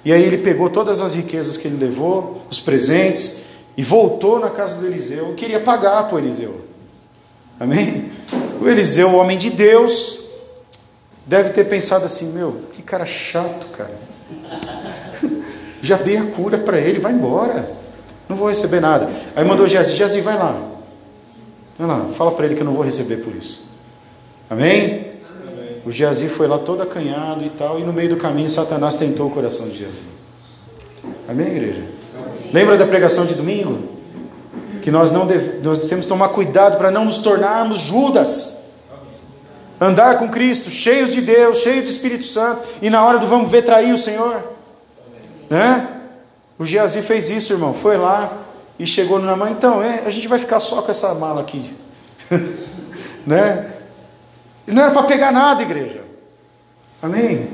E 0.05 0.13
aí 0.13 0.23
ele 0.23 0.39
pegou 0.39 0.71
todas 0.71 1.01
as 1.01 1.17
riquezas 1.17 1.57
que 1.57 1.67
ele 1.67 1.85
levou, 1.85 2.41
os 2.49 2.61
presentes, 2.61 3.47
e 3.77 3.83
voltou 3.83 4.39
na 4.39 4.49
casa 4.49 4.81
do 4.81 4.87
Eliseu, 4.87 5.35
queria 5.35 5.59
pagar 5.59 6.05
para 6.05 6.15
o 6.15 6.19
Eliseu. 6.21 6.61
Amém? 7.59 8.15
O 8.61 8.69
Eliseu, 8.69 9.11
o 9.11 9.17
homem 9.17 9.39
de 9.39 9.51
Deus, 9.51 10.31
deve 11.27 11.51
ter 11.51 11.65
pensado 11.65 12.05
assim: 12.05 12.33
meu, 12.33 12.63
que 12.73 12.83
cara 12.83 13.07
chato, 13.07 13.69
cara. 13.69 13.95
Já 15.83 15.97
dei 15.97 16.17
a 16.17 16.25
cura 16.25 16.59
para 16.59 16.79
ele, 16.79 16.99
vai 16.99 17.13
embora. 17.13 17.71
Não 18.29 18.37
vou 18.37 18.49
receber 18.49 18.81
nada. 18.81 19.09
Aí 19.37 19.45
mandou 19.45 19.69
Jezi, 19.69 19.95
Jezi, 19.95 20.21
vai 20.21 20.37
lá. 20.37 20.77
Vai 21.79 21.87
lá, 21.87 22.07
fala 22.17 22.33
para 22.33 22.47
ele 22.47 22.55
que 22.55 22.63
eu 22.63 22.65
não 22.65 22.73
vou 22.73 22.83
receber 22.83 23.19
por 23.19 23.35
isso. 23.35 23.67
Amém? 24.49 25.13
Amém. 25.43 25.83
O 25.85 25.93
Geazi 25.93 26.29
foi 26.29 26.47
lá 26.47 26.59
todo 26.59 26.83
acanhado 26.83 27.45
e 27.45 27.51
tal, 27.51 27.79
e 27.79 27.85
no 27.85 27.93
meio 27.93 28.09
do 28.09 28.17
caminho 28.17 28.49
Satanás 28.49 28.95
tentou 28.95 29.27
o 29.27 29.31
coração 29.31 29.69
de 29.69 29.77
Geazi. 29.77 30.05
Amém, 31.29 31.49
igreja? 31.49 31.83
Lembra 32.53 32.77
da 32.77 32.87
pregação 32.87 33.27
de 33.27 33.35
domingo? 33.35 33.96
Que 34.87 34.91
nós 34.93 35.11
não 35.11 35.27
deve- 35.27 35.59
nós 35.65 35.81
temos 35.87 36.05
que 36.05 36.09
tomar 36.09 36.29
cuidado 36.29 36.79
para 36.79 36.93
não 36.93 37.07
nos 37.07 37.19
tornarmos 37.19 37.79
Judas. 37.81 38.67
Andar 39.81 40.17
com 40.17 40.29
Cristo, 40.29 40.71
cheios 40.71 41.13
de 41.13 41.23
Deus, 41.23 41.59
cheios 41.59 41.87
do 41.87 41.91
Espírito 41.91 42.25
Santo, 42.25 42.63
e 42.81 42.89
na 42.89 43.05
hora 43.05 43.19
do 43.19 43.27
vamos 43.27 43.51
ver 43.51 43.63
trair 43.63 43.93
o 43.93 43.99
Senhor. 43.99 44.41
Né? 45.51 45.89
O 46.57 46.65
Geazi 46.65 47.03
fez 47.03 47.31
isso, 47.31 47.53
irmão. 47.53 47.75
Foi 47.75 47.97
lá 47.97 48.33
e 48.79 48.87
chegou 48.87 49.19
na 49.19 49.35
mãe. 49.35 49.51
Então, 49.51 49.83
é, 49.83 50.05
a 50.07 50.11
gente 50.11 50.29
vai 50.29 50.39
ficar 50.39 50.61
só 50.61 50.81
com 50.81 50.91
essa 50.93 51.13
mala 51.17 51.41
aqui. 51.41 51.69
né? 53.27 53.69
E 54.69 54.71
não 54.71 54.85
era 54.85 54.93
para 54.93 55.03
pegar 55.03 55.33
nada, 55.33 55.63
igreja. 55.63 56.05
Amém? 57.03 57.51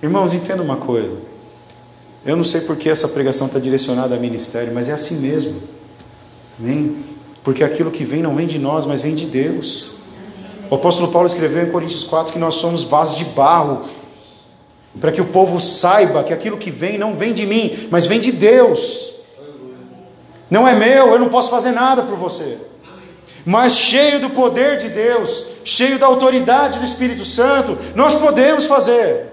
Irmãos, 0.00 0.32
entenda 0.32 0.62
uma 0.62 0.76
coisa. 0.76 1.16
Eu 2.24 2.36
não 2.36 2.44
sei 2.44 2.60
porque 2.60 2.88
essa 2.88 3.08
pregação 3.08 3.48
está 3.48 3.58
direcionada 3.58 4.14
a 4.14 4.18
ministério, 4.18 4.72
mas 4.72 4.88
é 4.88 4.92
assim 4.92 5.16
mesmo. 5.16 5.74
Amém? 6.58 7.04
Porque 7.44 7.62
aquilo 7.62 7.90
que 7.90 8.04
vem 8.04 8.22
não 8.22 8.34
vem 8.34 8.46
de 8.46 8.58
nós, 8.58 8.86
mas 8.86 9.00
vem 9.00 9.14
de 9.14 9.26
Deus. 9.26 9.96
O 10.70 10.74
apóstolo 10.74 11.12
Paulo 11.12 11.26
escreveu 11.28 11.62
em 11.64 11.70
Coríntios 11.70 12.04
4 12.04 12.32
que 12.32 12.38
nós 12.38 12.56
somos 12.56 12.82
vasos 12.84 13.18
de 13.18 13.24
barro, 13.26 13.84
para 15.00 15.12
que 15.12 15.20
o 15.20 15.26
povo 15.26 15.60
saiba 15.60 16.24
que 16.24 16.32
aquilo 16.32 16.56
que 16.56 16.70
vem 16.70 16.98
não 16.98 17.14
vem 17.14 17.32
de 17.32 17.46
mim, 17.46 17.88
mas 17.90 18.06
vem 18.06 18.18
de 18.18 18.32
Deus. 18.32 19.14
Não 20.50 20.66
é 20.66 20.74
meu, 20.74 21.08
eu 21.12 21.18
não 21.18 21.28
posso 21.28 21.50
fazer 21.50 21.72
nada 21.72 22.02
por 22.02 22.16
você. 22.16 22.58
Mas 23.44 23.76
cheio 23.76 24.18
do 24.20 24.30
poder 24.30 24.76
de 24.78 24.88
Deus, 24.88 25.46
cheio 25.64 25.98
da 25.98 26.06
autoridade 26.06 26.78
do 26.80 26.84
Espírito 26.84 27.24
Santo, 27.24 27.78
nós 27.94 28.14
podemos 28.16 28.64
fazer. 28.64 29.24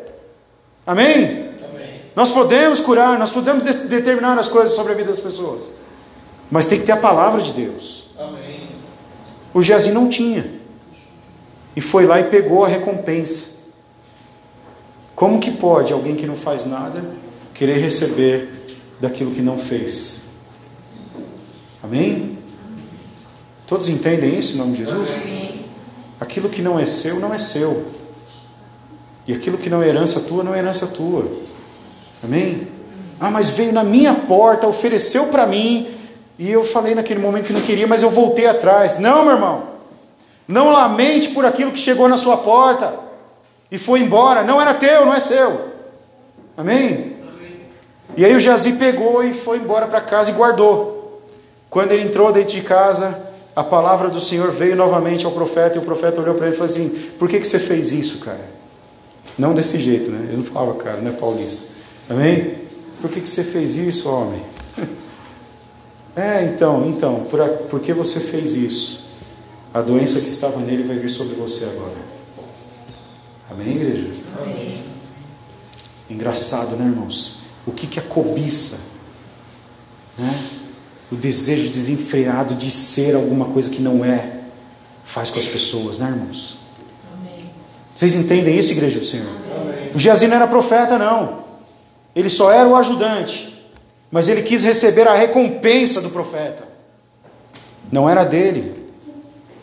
Amém? 0.86 1.50
Amém. 1.74 2.02
Nós 2.16 2.30
podemos 2.32 2.80
curar, 2.80 3.18
nós 3.18 3.32
podemos 3.32 3.64
de- 3.64 3.88
determinar 3.88 4.38
as 4.38 4.48
coisas 4.50 4.76
sobre 4.76 4.94
a 4.94 4.96
vida 4.96 5.10
das 5.10 5.20
pessoas. 5.20 5.72
Mas 6.54 6.68
tem 6.68 6.80
que 6.80 6.86
ter 6.86 6.92
a 6.92 6.98
palavra 6.98 7.42
de 7.42 7.52
Deus. 7.52 8.10
Amém. 8.16 8.70
O 9.56 9.60
Geazi 9.60 9.92
não 9.92 10.08
tinha. 10.08 10.46
E 11.76 11.82
foi 11.82 12.06
lá 12.06 12.20
e 12.20 12.26
pegou 12.26 12.64
a 12.64 12.68
recompensa. 12.68 13.72
Como 15.16 15.40
que 15.40 15.50
pode 15.50 15.92
alguém 15.92 16.16
que 16.16 16.28
não 16.28 16.36
faz 16.36 16.68
nada 16.68 17.04
querer 17.56 17.80
receber 17.80 18.68
daquilo 19.02 19.32
que 19.32 19.42
não 19.42 19.58
fez? 19.58 20.42
Amém? 21.82 22.38
Todos 23.66 23.90
entendem 23.90 24.38
isso 24.38 24.54
em 24.54 24.58
nome 24.60 24.74
de 24.74 24.86
Jesus? 24.86 25.10
Aquilo 26.20 26.50
que 26.50 26.62
não 26.62 26.80
é 26.80 26.86
seu, 26.86 27.20
não 27.20 27.34
é 27.34 27.40
seu. 27.40 27.88
E 29.28 29.34
aquilo 29.34 29.58
que 29.58 29.72
não 29.72 29.82
é 29.82 29.88
herança 29.88 30.22
tua, 30.22 30.44
não 30.44 30.54
é 30.54 30.60
herança 30.60 30.86
tua. 30.86 31.36
Amém? 32.24 32.68
Ah, 33.20 33.32
mas 33.32 33.50
veio 33.50 33.74
na 33.74 33.84
minha 33.84 34.14
porta, 34.14 34.68
ofereceu 34.68 35.30
para 35.30 35.48
mim, 35.48 35.88
e 36.38 36.52
eu 36.52 36.64
falei 36.64 36.96
naquele 36.96 37.20
momento 37.20 37.46
que 37.46 37.54
não 37.54 37.62
queria, 37.62 37.88
mas 37.88 38.04
eu 38.04 38.10
voltei 38.10 38.48
atrás. 38.48 39.00
Não, 39.00 39.24
meu 39.24 39.34
irmão. 39.34 39.64
Não 40.48 40.72
lamente 40.72 41.30
por 41.30 41.46
aquilo 41.46 41.72
que 41.72 41.80
chegou 41.80 42.08
na 42.08 42.18
sua 42.18 42.38
porta 42.38 42.94
e 43.72 43.78
foi 43.78 44.02
embora. 44.02 44.44
Não 44.44 44.62
era 44.62 44.74
teu, 44.74 45.06
não 45.06 45.14
é 45.14 45.20
seu. 45.20 45.74
Amém? 46.58 47.14
E 48.16 48.26
aí 48.26 48.36
o 48.36 48.40
Jazi 48.40 48.74
pegou 48.74 49.24
e 49.24 49.34
foi 49.34 49.58
embora 49.58 49.88
para 49.88 50.02
casa 50.02 50.32
e 50.32 50.34
guardou. 50.34 51.22
Quando 51.70 51.92
ele 51.92 52.04
entrou 52.04 52.32
dentro 52.32 52.54
de 52.54 52.62
casa, 52.62 53.32
a 53.56 53.64
palavra 53.64 54.10
do 54.10 54.20
Senhor 54.20 54.52
veio 54.52 54.76
novamente 54.76 55.26
ao 55.26 55.32
profeta, 55.32 55.78
e 55.78 55.82
o 55.82 55.86
profeta 55.86 56.22
olhou 56.22 56.36
para 56.36 56.48
ele 56.48 56.56
e 56.56 56.58
falou 56.58 56.72
assim: 56.72 56.90
Por 57.18 57.28
que, 57.28 57.40
que 57.40 57.48
você 57.48 57.58
fez 57.58 57.92
isso, 57.92 58.20
cara? 58.20 58.54
Não 59.38 59.54
desse 59.54 59.80
jeito, 59.80 60.12
né? 60.12 60.28
Ele 60.28 60.38
não 60.38 60.44
falava, 60.44 60.76
cara, 60.76 61.02
não 61.02 61.10
é 61.10 61.14
paulista. 61.14 61.74
Amém? 62.10 62.56
Por 63.02 63.10
que, 63.10 63.20
que 63.20 63.30
você 63.30 63.44
fez 63.44 63.78
isso, 63.78 64.10
homem? 64.10 64.42
É, 66.16 66.46
então, 66.46 66.88
então, 66.88 67.26
por, 67.26 67.42
a, 67.42 67.48
por 67.48 67.80
que 67.80 67.92
você 67.92 68.20
fez 68.20 68.56
isso? 68.56 69.14
A 69.74 69.82
doença 69.82 70.22
que 70.22 70.30
estava 70.30 70.60
nele 70.60 70.84
vai 70.84 70.98
vir 70.98 71.10
sobre 71.10 71.36
você 71.36 71.66
agora. 71.66 71.98
Amém, 73.50 73.76
igreja? 73.76 74.12
Amém. 74.40 74.84
Engraçado, 76.10 76.76
né, 76.76 76.86
irmãos? 76.86 77.46
O 77.66 77.72
que, 77.72 77.88
que 77.88 78.00
a 78.00 78.04
cobiça, 78.04 79.00
né? 80.18 80.40
o 81.12 81.16
desejo 81.16 81.72
desenfreado 81.72 82.56
de 82.56 82.70
ser 82.70 83.16
alguma 83.16 83.46
coisa 83.46 83.70
que 83.70 83.82
não 83.82 84.06
é, 84.06 84.42
faz 85.06 85.32
com 85.32 85.40
as 85.40 85.48
pessoas, 85.48 86.00
né, 86.00 86.10
irmãos? 86.10 86.64
Vocês 87.96 88.16
entendem 88.16 88.58
isso, 88.58 88.72
igreja 88.72 89.00
do 89.00 89.06
Senhor? 89.06 89.30
Amém. 89.56 89.92
O 89.94 90.00
Geazi 90.00 90.28
não 90.28 90.36
era 90.36 90.48
profeta, 90.48 90.98
não. 90.98 91.44
Ele 92.16 92.30
só 92.30 92.52
era 92.52 92.68
o 92.68 92.76
ajudante. 92.76 93.53
Mas 94.14 94.30
ele 94.30 94.44
quis 94.44 94.64
receber 94.64 95.08
a 95.08 95.16
recompensa 95.16 96.00
do 96.00 96.12
profeta. 96.12 96.64
Não 97.92 98.08
era 98.08 98.24
dele. 98.24 98.72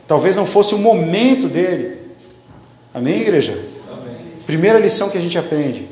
Talvez 0.09 0.35
não 0.35 0.45
fosse 0.45 0.75
o 0.75 0.78
momento 0.78 1.47
dele. 1.47 1.99
Amém, 2.92 3.21
igreja? 3.21 3.52
Amém. 3.88 4.16
Primeira 4.45 4.80
lição 4.80 5.09
que 5.09 5.16
a 5.16 5.21
gente 5.21 5.38
aprende: 5.38 5.88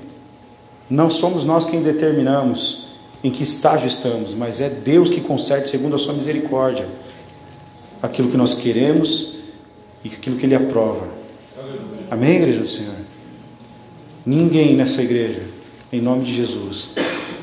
Não 0.91 1.09
somos 1.09 1.45
nós 1.45 1.67
quem 1.67 1.83
determinamos 1.83 2.88
em 3.23 3.31
que 3.31 3.45
estágio 3.45 3.87
estamos, 3.87 4.35
mas 4.35 4.61
é 4.61 4.69
Deus 4.69 5.09
que 5.09 5.21
concede 5.21 5.69
segundo 5.69 5.95
a 5.95 5.99
sua 5.99 6.15
misericórdia 6.15 6.88
aquilo 8.03 8.29
que 8.29 8.37
nós 8.37 8.55
queremos 8.55 9.37
e 10.03 10.09
aquilo 10.09 10.37
que 10.37 10.47
Ele 10.47 10.57
aprova. 10.57 11.07
Amém, 12.11 12.38
igreja 12.38 12.59
do 12.59 12.69
Senhor? 12.69 12.97
Ninguém 14.27 14.75
nessa 14.75 15.00
igreja, 15.00 15.43
em 15.93 16.00
nome 16.00 16.25
de 16.25 16.35
Jesus, 16.35 16.97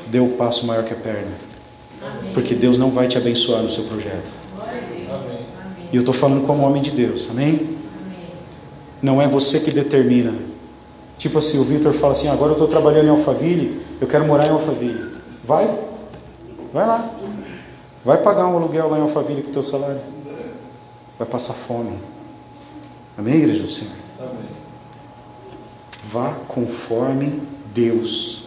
deu 0.06 0.26
o 0.26 0.36
passo 0.36 0.66
maior 0.66 0.84
que 0.84 0.92
a 0.92 0.96
perna. 0.96 1.32
Porque 2.32 2.54
Deus 2.54 2.78
não 2.78 2.90
vai 2.90 3.08
te 3.08 3.16
abençoar 3.16 3.62
no 3.62 3.70
seu 3.70 3.84
projeto. 3.84 4.30
E 5.92 5.96
eu 5.96 6.00
estou 6.00 6.14
falando 6.14 6.46
como 6.46 6.62
homem 6.62 6.82
de 6.82 6.90
Deus, 6.90 7.28
amém? 7.30 7.76
Não 9.00 9.20
é 9.20 9.28
você 9.28 9.60
que 9.60 9.70
determina. 9.70 10.34
Tipo 11.18 11.38
assim, 11.38 11.58
o 11.58 11.64
Vitor 11.64 11.92
fala 11.92 12.12
assim: 12.12 12.28
agora 12.28 12.50
eu 12.50 12.54
estou 12.54 12.68
trabalhando 12.68 13.06
em 13.06 13.10
Alphaville, 13.10 13.80
eu 14.00 14.06
quero 14.06 14.24
morar 14.26 14.46
em 14.46 14.50
Alphaville. 14.50 15.16
Vai, 15.44 15.66
vai 16.72 16.86
lá. 16.86 17.10
Vai 18.04 18.18
pagar 18.18 18.46
um 18.46 18.56
aluguel 18.56 18.88
lá 18.88 18.98
em 18.98 19.02
Alphaville 19.02 19.42
com 19.42 19.50
o 19.50 19.52
teu 19.52 19.62
salário. 19.62 20.00
Vai 21.18 21.26
passar 21.26 21.54
fome. 21.54 21.98
Amém, 23.16 23.36
igreja 23.36 23.62
do 23.62 23.70
Senhor? 23.70 23.94
Amém. 24.20 24.48
Vá 26.12 26.34
conforme 26.46 27.42
Deus 27.74 28.46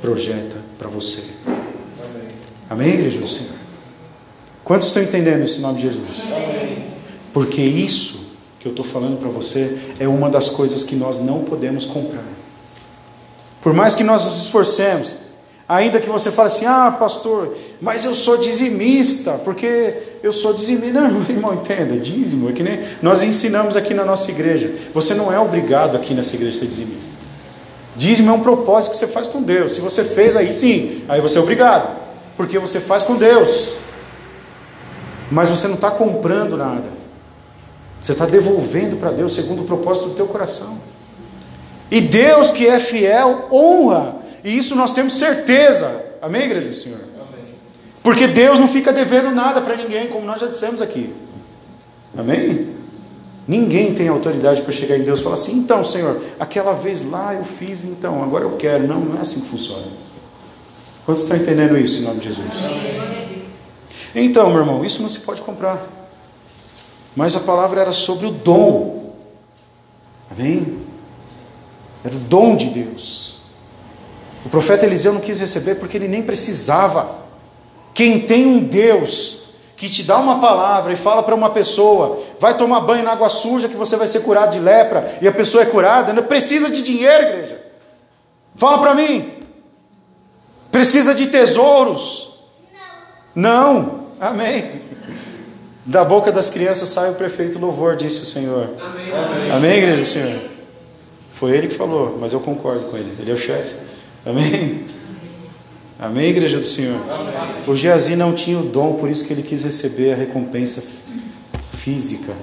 projeta 0.00 0.67
para 0.78 0.88
você. 0.88 1.38
Amém. 1.46 2.28
Amém, 2.70 2.88
igreja 2.94 3.18
do 3.18 3.28
Senhor? 3.28 3.58
Quantos 4.64 4.88
estão 4.88 5.02
entendendo 5.02 5.44
isso 5.44 5.58
em 5.58 5.62
nome 5.62 5.76
de 5.76 5.82
Jesus? 5.82 6.32
Amém. 6.32 6.84
Porque 7.32 7.60
isso 7.60 8.38
que 8.58 8.66
eu 8.66 8.70
estou 8.70 8.84
falando 8.84 9.18
para 9.18 9.28
você 9.28 9.78
é 9.98 10.08
uma 10.08 10.28
das 10.28 10.50
coisas 10.50 10.84
que 10.84 10.96
nós 10.96 11.20
não 11.20 11.44
podemos 11.44 11.84
comprar. 11.86 12.24
Por 13.62 13.72
mais 13.72 13.94
que 13.94 14.04
nós 14.04 14.24
nos 14.24 14.42
esforcemos, 14.42 15.14
ainda 15.68 16.00
que 16.00 16.08
você 16.08 16.30
fale 16.30 16.48
assim, 16.48 16.66
ah, 16.66 16.96
pastor, 16.98 17.54
mas 17.80 18.04
eu 18.04 18.14
sou 18.14 18.38
dizimista, 18.38 19.32
porque 19.44 19.94
eu 20.22 20.32
sou 20.32 20.52
dizimista. 20.52 21.00
Não, 21.00 21.22
irmão, 21.28 21.54
entenda, 21.54 21.96
dízimo 21.98 22.48
é 22.48 22.52
que 22.52 22.62
nem 22.62 22.80
nós 23.02 23.22
ensinamos 23.22 23.76
aqui 23.76 23.94
na 23.94 24.04
nossa 24.04 24.30
igreja. 24.30 24.72
Você 24.94 25.14
não 25.14 25.32
é 25.32 25.38
obrigado 25.38 25.96
aqui 25.96 26.14
nessa 26.14 26.36
igreja 26.36 26.56
a 26.56 26.60
ser 26.60 26.66
dizimista. 26.66 27.17
Dízimo 27.98 28.30
é 28.30 28.32
um 28.32 28.40
propósito 28.40 28.92
que 28.92 28.96
você 28.96 29.08
faz 29.08 29.26
com 29.26 29.42
Deus. 29.42 29.72
Se 29.72 29.80
você 29.80 30.04
fez 30.04 30.36
aí 30.36 30.52
sim, 30.52 31.02
aí 31.08 31.20
você 31.20 31.36
é 31.36 31.40
obrigado, 31.40 32.00
porque 32.36 32.56
você 32.56 32.78
faz 32.78 33.02
com 33.02 33.16
Deus. 33.16 33.74
Mas 35.32 35.48
você 35.48 35.66
não 35.66 35.74
está 35.74 35.90
comprando 35.90 36.56
nada. 36.56 36.84
Você 38.00 38.12
está 38.12 38.24
devolvendo 38.24 38.98
para 38.98 39.10
Deus 39.10 39.34
segundo 39.34 39.62
o 39.62 39.64
propósito 39.64 40.10
do 40.10 40.14
teu 40.14 40.28
coração. 40.28 40.80
E 41.90 42.00
Deus 42.00 42.52
que 42.52 42.68
é 42.68 42.78
fiel 42.78 43.48
honra. 43.50 44.14
E 44.44 44.56
isso 44.56 44.76
nós 44.76 44.92
temos 44.92 45.18
certeza. 45.18 46.06
Amém, 46.22 46.44
igreja 46.44 46.68
do 46.68 46.76
Senhor? 46.76 47.00
Amém. 47.00 47.46
Porque 48.00 48.28
Deus 48.28 48.60
não 48.60 48.68
fica 48.68 48.92
devendo 48.92 49.32
nada 49.32 49.60
para 49.60 49.74
ninguém, 49.74 50.06
como 50.06 50.24
nós 50.24 50.40
já 50.40 50.46
dissemos 50.46 50.80
aqui. 50.80 51.12
Amém? 52.16 52.77
Ninguém 53.48 53.94
tem 53.94 54.08
autoridade 54.08 54.60
para 54.60 54.74
chegar 54.74 54.98
em 54.98 55.02
Deus 55.02 55.20
e 55.20 55.22
falar 55.22 55.36
assim: 55.36 55.56
então, 55.56 55.82
Senhor, 55.82 56.20
aquela 56.38 56.74
vez 56.74 57.10
lá 57.10 57.32
eu 57.32 57.44
fiz, 57.44 57.86
então, 57.86 58.22
agora 58.22 58.44
eu 58.44 58.56
quero. 58.58 58.86
Não, 58.86 59.00
não 59.00 59.16
é 59.16 59.22
assim 59.22 59.40
que 59.40 59.48
funciona. 59.48 59.86
Quantos 61.06 61.22
estão 61.22 61.38
entendendo 61.38 61.78
isso 61.78 62.02
em 62.02 62.04
nome 62.04 62.20
de 62.20 62.26
Jesus? 62.26 62.46
Então, 64.14 64.50
meu 64.50 64.60
irmão, 64.60 64.84
isso 64.84 65.00
não 65.00 65.08
se 65.08 65.20
pode 65.20 65.40
comprar. 65.40 65.82
Mas 67.16 67.34
a 67.34 67.40
palavra 67.40 67.80
era 67.80 67.92
sobre 67.92 68.26
o 68.26 68.30
dom. 68.30 69.14
Amém? 70.30 70.82
Era 72.04 72.14
o 72.14 72.18
dom 72.18 72.54
de 72.54 72.66
Deus. 72.66 73.38
O 74.44 74.50
profeta 74.50 74.84
Eliseu 74.84 75.14
não 75.14 75.20
quis 75.22 75.40
receber 75.40 75.76
porque 75.76 75.96
ele 75.96 76.06
nem 76.06 76.22
precisava. 76.22 77.08
Quem 77.94 78.20
tem 78.20 78.46
um 78.46 78.58
Deus 78.58 79.48
que 79.78 79.88
te 79.88 80.02
dá 80.02 80.18
uma 80.18 80.40
palavra 80.40 80.92
e 80.92 80.96
fala 80.96 81.22
para 81.22 81.34
uma 81.34 81.50
pessoa, 81.50 82.20
vai 82.40 82.56
tomar 82.56 82.80
banho 82.80 83.02
na 83.02 83.12
água 83.12 83.28
suja 83.28 83.68
que 83.68 83.76
você 83.76 83.96
vai 83.96 84.06
ser 84.06 84.20
curado 84.20 84.52
de 84.52 84.60
lepra, 84.60 85.18
e 85.20 85.28
a 85.28 85.32
pessoa 85.32 85.62
é 85.62 85.66
curada, 85.66 86.12
não 86.12 86.22
precisa 86.22 86.70
de 86.70 86.82
dinheiro, 86.82 87.24
igreja. 87.24 87.58
Fala 88.56 88.78
para 88.78 88.94
mim. 88.94 89.32
Precisa 90.70 91.14
de 91.14 91.26
tesouros? 91.28 92.44
Não. 93.34 93.74
não. 93.74 94.08
Amém. 94.20 94.82
Da 95.84 96.04
boca 96.04 96.30
das 96.30 96.50
crianças 96.50 96.88
sai 96.90 97.10
o 97.10 97.14
perfeito 97.14 97.58
louvor, 97.58 97.96
disse 97.96 98.22
o 98.22 98.26
Senhor. 98.26 98.68
Amém, 98.80 99.50
Amém 99.50 99.78
igreja 99.78 100.02
do 100.02 100.06
Senhor? 100.06 100.42
Foi 101.32 101.52
ele 101.52 101.68
que 101.68 101.74
falou, 101.74 102.18
mas 102.20 102.32
eu 102.32 102.40
concordo 102.40 102.86
com 102.90 102.96
ele. 102.96 103.14
Ele 103.18 103.30
é 103.30 103.34
o 103.34 103.38
chefe. 103.38 103.86
Amém? 104.26 104.84
Amém, 105.98 106.28
igreja 106.30 106.58
do 106.58 106.66
Senhor? 106.66 107.00
Amém. 107.10 107.64
O 107.66 107.74
Geazi 107.74 108.16
não 108.16 108.34
tinha 108.34 108.58
o 108.58 108.64
dom, 108.64 108.94
por 108.94 109.08
isso 109.08 109.26
que 109.26 109.32
ele 109.32 109.42
quis 109.42 109.64
receber 109.64 110.12
a 110.12 110.16
recompensa 110.16 110.82
física. 111.88 112.34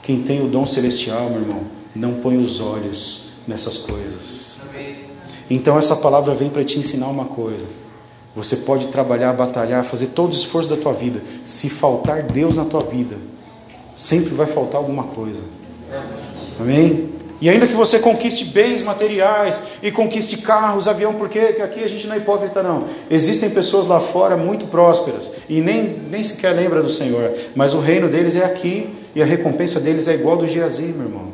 Quem 0.00 0.22
tem 0.22 0.44
o 0.44 0.48
dom 0.48 0.64
celestial, 0.64 1.28
meu 1.30 1.40
irmão, 1.40 1.62
não 1.94 2.14
põe 2.14 2.36
os 2.36 2.60
olhos 2.60 3.32
nessas 3.48 3.78
coisas. 3.78 4.62
Então 5.50 5.76
essa 5.76 5.96
palavra 5.96 6.34
vem 6.34 6.48
para 6.48 6.64
te 6.64 6.78
ensinar 6.78 7.08
uma 7.08 7.24
coisa. 7.24 7.66
Você 8.34 8.58
pode 8.58 8.88
trabalhar, 8.88 9.32
batalhar, 9.32 9.84
fazer 9.84 10.08
todo 10.08 10.32
o 10.32 10.34
esforço 10.34 10.70
da 10.70 10.76
tua 10.76 10.92
vida. 10.92 11.20
Se 11.44 11.68
faltar 11.68 12.22
Deus 12.22 12.56
na 12.56 12.64
tua 12.64 12.80
vida, 12.80 13.16
sempre 13.94 14.34
vai 14.34 14.46
faltar 14.46 14.76
alguma 14.76 15.04
coisa. 15.04 15.42
Amém? 16.60 17.11
E 17.42 17.50
ainda 17.50 17.66
que 17.66 17.74
você 17.74 17.98
conquiste 17.98 18.44
bens 18.44 18.84
materiais 18.84 19.64
e 19.82 19.90
conquiste 19.90 20.38
carros, 20.38 20.86
avião, 20.86 21.14
porque 21.14 21.40
aqui 21.40 21.82
a 21.82 21.88
gente 21.88 22.06
não 22.06 22.14
é 22.14 22.18
hipócrita, 22.18 22.62
não. 22.62 22.84
Existem 23.10 23.50
pessoas 23.50 23.88
lá 23.88 23.98
fora 23.98 24.36
muito 24.36 24.68
prósperas 24.68 25.38
e 25.48 25.60
nem, 25.60 26.02
nem 26.08 26.22
sequer 26.22 26.54
lembra 26.54 26.80
do 26.80 26.88
Senhor, 26.88 27.34
mas 27.56 27.74
o 27.74 27.80
reino 27.80 28.08
deles 28.08 28.36
é 28.36 28.44
aqui 28.44 28.94
e 29.12 29.20
a 29.20 29.24
recompensa 29.26 29.80
deles 29.80 30.06
é 30.06 30.14
igual 30.14 30.36
do 30.36 30.46
Geazi, 30.46 30.92
meu 30.92 31.06
irmão. 31.06 31.32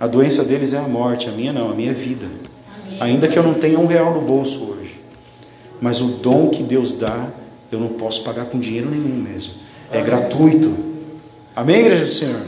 A 0.00 0.06
doença 0.06 0.42
deles 0.42 0.72
é 0.72 0.78
a 0.78 0.88
morte, 0.88 1.28
a 1.28 1.32
minha 1.32 1.52
não, 1.52 1.70
a 1.70 1.74
minha 1.74 1.90
é 1.90 1.94
vida. 1.94 2.24
Ainda 2.98 3.28
que 3.28 3.38
eu 3.38 3.42
não 3.42 3.52
tenha 3.52 3.78
um 3.78 3.86
real 3.86 4.14
no 4.14 4.22
bolso 4.22 4.70
hoje. 4.70 4.98
Mas 5.82 6.00
o 6.00 6.06
dom 6.06 6.48
que 6.48 6.62
Deus 6.62 6.96
dá, 6.96 7.28
eu 7.70 7.78
não 7.78 7.88
posso 7.88 8.24
pagar 8.24 8.46
com 8.46 8.58
dinheiro 8.58 8.88
nenhum 8.88 9.16
mesmo. 9.16 9.52
É 9.92 10.00
gratuito. 10.00 10.74
Amém, 11.54 11.80
igreja 11.80 12.06
do 12.06 12.10
Senhor? 12.10 12.40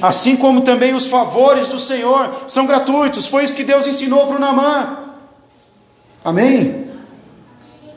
Assim 0.00 0.36
como 0.36 0.60
também 0.60 0.94
os 0.94 1.06
favores 1.06 1.68
do 1.68 1.78
Senhor 1.78 2.30
são 2.46 2.66
gratuitos. 2.66 3.26
Foi 3.26 3.44
isso 3.44 3.54
que 3.54 3.64
Deus 3.64 3.86
ensinou 3.86 4.26
para 4.26 4.36
o 4.36 4.40
Namã. 4.40 4.98
Amém? 6.24 6.88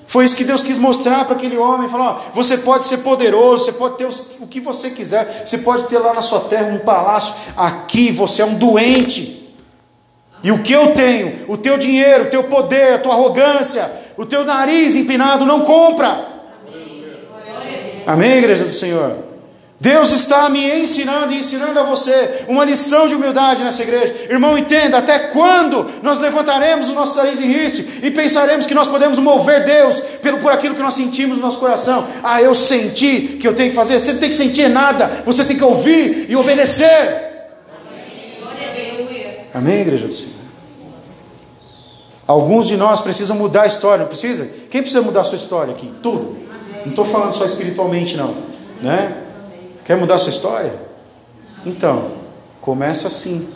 Foi 0.07 0.25
isso 0.25 0.35
que 0.35 0.43
Deus 0.43 0.61
quis 0.61 0.77
mostrar 0.77 1.23
para 1.23 1.35
aquele 1.35 1.57
homem. 1.57 1.87
Falou: 1.87 2.19
você 2.33 2.57
pode 2.57 2.85
ser 2.85 2.97
poderoso, 2.97 3.63
você 3.65 3.71
pode 3.71 3.95
ter 3.95 4.09
o 4.41 4.47
que 4.47 4.59
você 4.59 4.89
quiser, 4.89 5.43
você 5.45 5.59
pode 5.59 5.83
ter 5.83 5.99
lá 5.99 6.13
na 6.13 6.21
sua 6.21 6.41
terra 6.41 6.67
um 6.73 6.79
palácio. 6.79 7.33
Aqui 7.55 8.11
você 8.11 8.41
é 8.41 8.45
um 8.45 8.55
doente. 8.55 9.55
E 10.43 10.51
o 10.51 10.63
que 10.63 10.73
eu 10.73 10.93
tenho, 10.93 11.45
o 11.47 11.55
teu 11.55 11.77
dinheiro, 11.77 12.25
o 12.25 12.29
teu 12.29 12.43
poder, 12.43 12.95
a 12.95 12.99
tua 12.99 13.13
arrogância, 13.13 13.89
o 14.17 14.25
teu 14.25 14.43
nariz 14.43 14.95
empinado 14.95 15.45
não 15.45 15.61
compra. 15.61 16.27
Amém, 18.05 18.37
igreja 18.39 18.65
do 18.65 18.73
Senhor? 18.73 19.30
Deus 19.81 20.11
está 20.11 20.47
me 20.47 20.63
ensinando 20.79 21.33
e 21.33 21.39
ensinando 21.39 21.79
a 21.79 21.81
você 21.81 22.45
uma 22.47 22.63
lição 22.63 23.07
de 23.07 23.15
humildade 23.15 23.63
nessa 23.63 23.81
igreja. 23.81 24.27
Irmão, 24.29 24.55
entenda: 24.55 24.99
até 24.99 25.17
quando 25.29 25.89
nós 26.03 26.19
levantaremos 26.19 26.89
o 26.89 26.93
nosso 26.93 27.17
nariz 27.17 27.41
em 27.41 27.51
riste 27.51 27.99
e 28.03 28.11
pensaremos 28.11 28.67
que 28.67 28.75
nós 28.75 28.87
podemos 28.87 29.17
mover 29.17 29.65
Deus 29.65 29.99
pelo, 30.21 30.37
por 30.37 30.51
aquilo 30.51 30.75
que 30.75 30.83
nós 30.83 30.93
sentimos 30.93 31.37
no 31.37 31.43
nosso 31.43 31.59
coração? 31.59 32.07
Ah, 32.23 32.39
eu 32.39 32.53
senti 32.53 33.39
que 33.41 33.47
eu 33.47 33.55
tenho 33.55 33.71
que 33.71 33.75
fazer. 33.75 33.97
Você 33.97 34.13
não 34.13 34.19
tem 34.19 34.29
que 34.29 34.35
sentir 34.35 34.69
nada, 34.69 35.23
você 35.25 35.43
tem 35.43 35.57
que 35.57 35.63
ouvir 35.63 36.27
e 36.29 36.35
obedecer. 36.35 36.85
Amém, 37.75 39.45
Amém 39.51 39.81
igreja 39.81 40.07
do 40.07 40.13
Senhor? 40.13 40.41
Alguns 42.27 42.67
de 42.67 42.77
nós 42.77 43.01
precisam 43.01 43.35
mudar 43.35 43.63
a 43.63 43.67
história, 43.67 44.03
não 44.03 44.07
precisa? 44.07 44.47
Quem 44.69 44.83
precisa 44.83 45.01
mudar 45.01 45.21
a 45.21 45.23
sua 45.23 45.37
história 45.37 45.73
aqui? 45.73 45.91
Tudo. 46.03 46.37
Não 46.81 46.89
estou 46.89 47.03
falando 47.03 47.33
só 47.33 47.45
espiritualmente, 47.45 48.15
não. 48.15 48.35
Né? 48.79 49.21
Quer 49.83 49.97
mudar 49.97 50.15
a 50.15 50.19
sua 50.19 50.31
história? 50.31 50.73
Então, 51.65 52.11
começa 52.59 53.07
assim, 53.07 53.47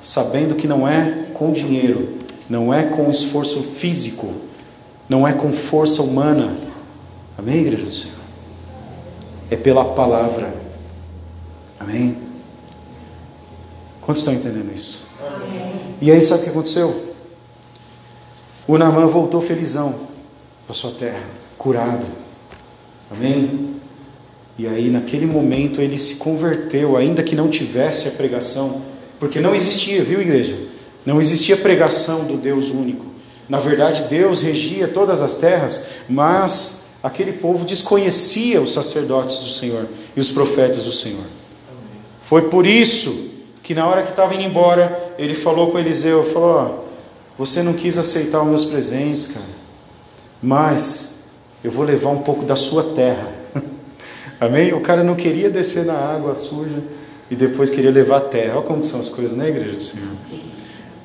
sabendo 0.00 0.54
que 0.54 0.66
não 0.66 0.86
é 0.86 1.26
com 1.34 1.52
dinheiro, 1.52 2.18
não 2.48 2.72
é 2.72 2.84
com 2.84 3.10
esforço 3.10 3.62
físico, 3.62 4.32
não 5.08 5.26
é 5.26 5.32
com 5.32 5.52
força 5.52 6.02
humana. 6.02 6.56
Amém, 7.36 7.60
igreja 7.60 7.84
do 7.84 7.92
Senhor? 7.92 8.18
É 9.50 9.56
pela 9.56 9.84
palavra. 9.84 10.52
Amém? 11.78 12.16
Quantos 14.00 14.22
estão 14.22 14.34
entendendo 14.34 14.72
isso? 14.74 15.06
Amém. 15.20 15.96
E 16.00 16.10
aí, 16.10 16.20
sabe 16.20 16.40
o 16.40 16.44
que 16.44 16.50
aconteceu? 16.50 17.14
O 18.66 18.78
Naamã 18.78 19.06
voltou 19.06 19.40
felizão 19.40 19.94
para 20.66 20.74
sua 20.74 20.92
terra, 20.92 21.22
curado. 21.58 22.06
Amém? 23.10 23.71
E 24.58 24.66
aí, 24.66 24.90
naquele 24.90 25.26
momento, 25.26 25.80
ele 25.80 25.98
se 25.98 26.16
converteu, 26.16 26.96
ainda 26.96 27.22
que 27.22 27.34
não 27.34 27.48
tivesse 27.48 28.08
a 28.08 28.12
pregação, 28.12 28.82
porque 29.18 29.40
não 29.40 29.54
existia, 29.54 30.02
viu, 30.02 30.20
igreja? 30.20 30.56
Não 31.04 31.20
existia 31.20 31.56
pregação 31.56 32.26
do 32.26 32.36
Deus 32.36 32.70
único, 32.70 33.06
Na 33.48 33.58
verdade, 33.58 34.04
Deus 34.04 34.40
regia 34.40 34.88
todas 34.88 35.20
as 35.20 35.36
terras, 35.36 35.86
mas 36.08 36.92
aquele 37.02 37.32
povo 37.32 37.64
desconhecia 37.64 38.62
os 38.62 38.72
sacerdotes 38.72 39.38
do 39.38 39.50
Senhor 39.50 39.86
e 40.16 40.20
os 40.20 40.30
profetas 40.30 40.84
do 40.84 40.92
Senhor. 40.92 41.24
Foi 42.24 42.42
por 42.42 42.66
isso 42.66 43.30
que 43.62 43.74
na 43.74 43.86
hora 43.86 44.02
que 44.02 44.10
estava 44.10 44.34
indo 44.34 44.44
embora, 44.44 45.14
ele 45.18 45.34
falou 45.34 45.70
com 45.70 45.78
Eliseu, 45.78 46.24
falou: 46.32 46.50
ó, 46.50 46.82
você 47.36 47.62
não 47.62 47.74
quis 47.74 47.98
aceitar 47.98 48.40
os 48.42 48.48
meus 48.48 48.64
presentes, 48.64 49.26
cara, 49.28 49.44
mas 50.42 51.24
eu 51.62 51.70
vou 51.70 51.84
levar 51.84 52.10
um 52.10 52.22
pouco 52.22 52.44
da 52.44 52.56
sua 52.56 52.82
terra. 52.94 53.41
Amém? 54.42 54.74
O 54.74 54.80
cara 54.80 55.04
não 55.04 55.14
queria 55.14 55.48
descer 55.48 55.84
na 55.84 55.94
água 55.94 56.34
suja 56.34 56.82
e 57.30 57.36
depois 57.36 57.70
queria 57.70 57.92
levar 57.92 58.16
a 58.16 58.20
terra. 58.22 58.56
Olha 58.56 58.62
como 58.62 58.84
são 58.84 59.00
as 59.00 59.08
coisas 59.08 59.36
na 59.36 59.48
igreja 59.48 59.76
do 59.76 59.82
Senhor. 59.84 60.08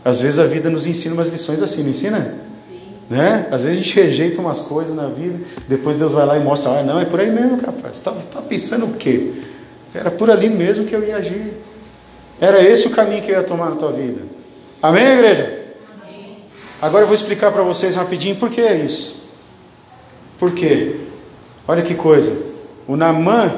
Às 0.04 0.22
vezes 0.22 0.40
a 0.40 0.48
vida 0.48 0.72
nos 0.72 0.88
ensina 0.88 1.14
umas 1.14 1.30
lições 1.30 1.62
assim, 1.62 1.84
não 1.84 1.92
ensina? 1.92 2.20
Sim. 2.68 2.80
Né? 3.08 3.48
Às 3.52 3.62
vezes 3.62 3.78
a 3.78 3.84
gente 3.84 3.96
rejeita 3.96 4.42
umas 4.42 4.62
coisas 4.62 4.96
na 4.96 5.06
vida, 5.06 5.40
depois 5.68 5.98
Deus 5.98 6.14
vai 6.14 6.26
lá 6.26 6.36
e 6.36 6.40
mostra, 6.40 6.80
ah, 6.80 6.84
não, 6.84 7.00
é 7.00 7.06
por 7.06 7.20
aí 7.20 7.30
mesmo, 7.30 7.60
capaz. 7.60 7.98
Está 7.98 8.12
tá 8.12 8.42
pensando 8.42 8.88
o 8.88 8.94
quê? 8.94 9.34
Era 9.94 10.10
por 10.10 10.32
ali 10.32 10.50
mesmo 10.50 10.86
que 10.86 10.96
eu 10.96 11.04
ia 11.04 11.18
agir. 11.18 11.62
Era 12.42 12.60
esse 12.64 12.88
o 12.88 12.92
caminho 12.92 13.22
que 13.22 13.30
eu 13.30 13.36
ia 13.36 13.44
tomar 13.44 13.70
na 13.70 13.76
tua 13.76 13.92
vida. 13.92 14.22
Amém, 14.82 15.06
igreja? 15.06 15.64
Amém. 16.02 16.40
Agora 16.82 17.04
eu 17.04 17.08
vou 17.08 17.14
explicar 17.14 17.52
para 17.52 17.62
vocês 17.62 17.96
rapidinho 17.96 18.36
por 18.38 18.50
que 18.50 18.62
é 18.62 18.76
isso. 18.78 19.28
Por 20.40 20.54
quê? 20.54 20.96
Olha 21.68 21.84
que 21.84 21.94
coisa. 21.94 22.47
O 22.88 22.96
Namã, 22.96 23.54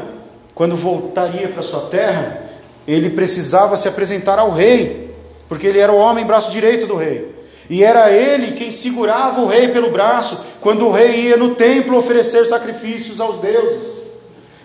quando 0.55 0.75
voltaria 0.75 1.47
para 1.47 1.61
sua 1.61 1.81
terra, 1.81 2.49
ele 2.87 3.11
precisava 3.11 3.77
se 3.77 3.87
apresentar 3.87 4.39
ao 4.39 4.51
rei, 4.51 5.15
porque 5.47 5.67
ele 5.67 5.79
era 5.79 5.91
o 5.91 5.97
homem 5.97 6.25
braço 6.25 6.51
direito 6.51 6.87
do 6.87 6.95
rei. 6.95 7.35
E 7.69 7.83
era 7.83 8.11
ele 8.11 8.53
quem 8.53 8.71
segurava 8.71 9.41
o 9.41 9.45
rei 9.45 9.67
pelo 9.67 9.91
braço 9.91 10.45
quando 10.59 10.87
o 10.87 10.91
rei 10.91 11.27
ia 11.27 11.37
no 11.37 11.53
templo 11.53 11.97
oferecer 11.97 12.45
sacrifícios 12.45 13.21
aos 13.21 13.37
deuses. 13.37 14.09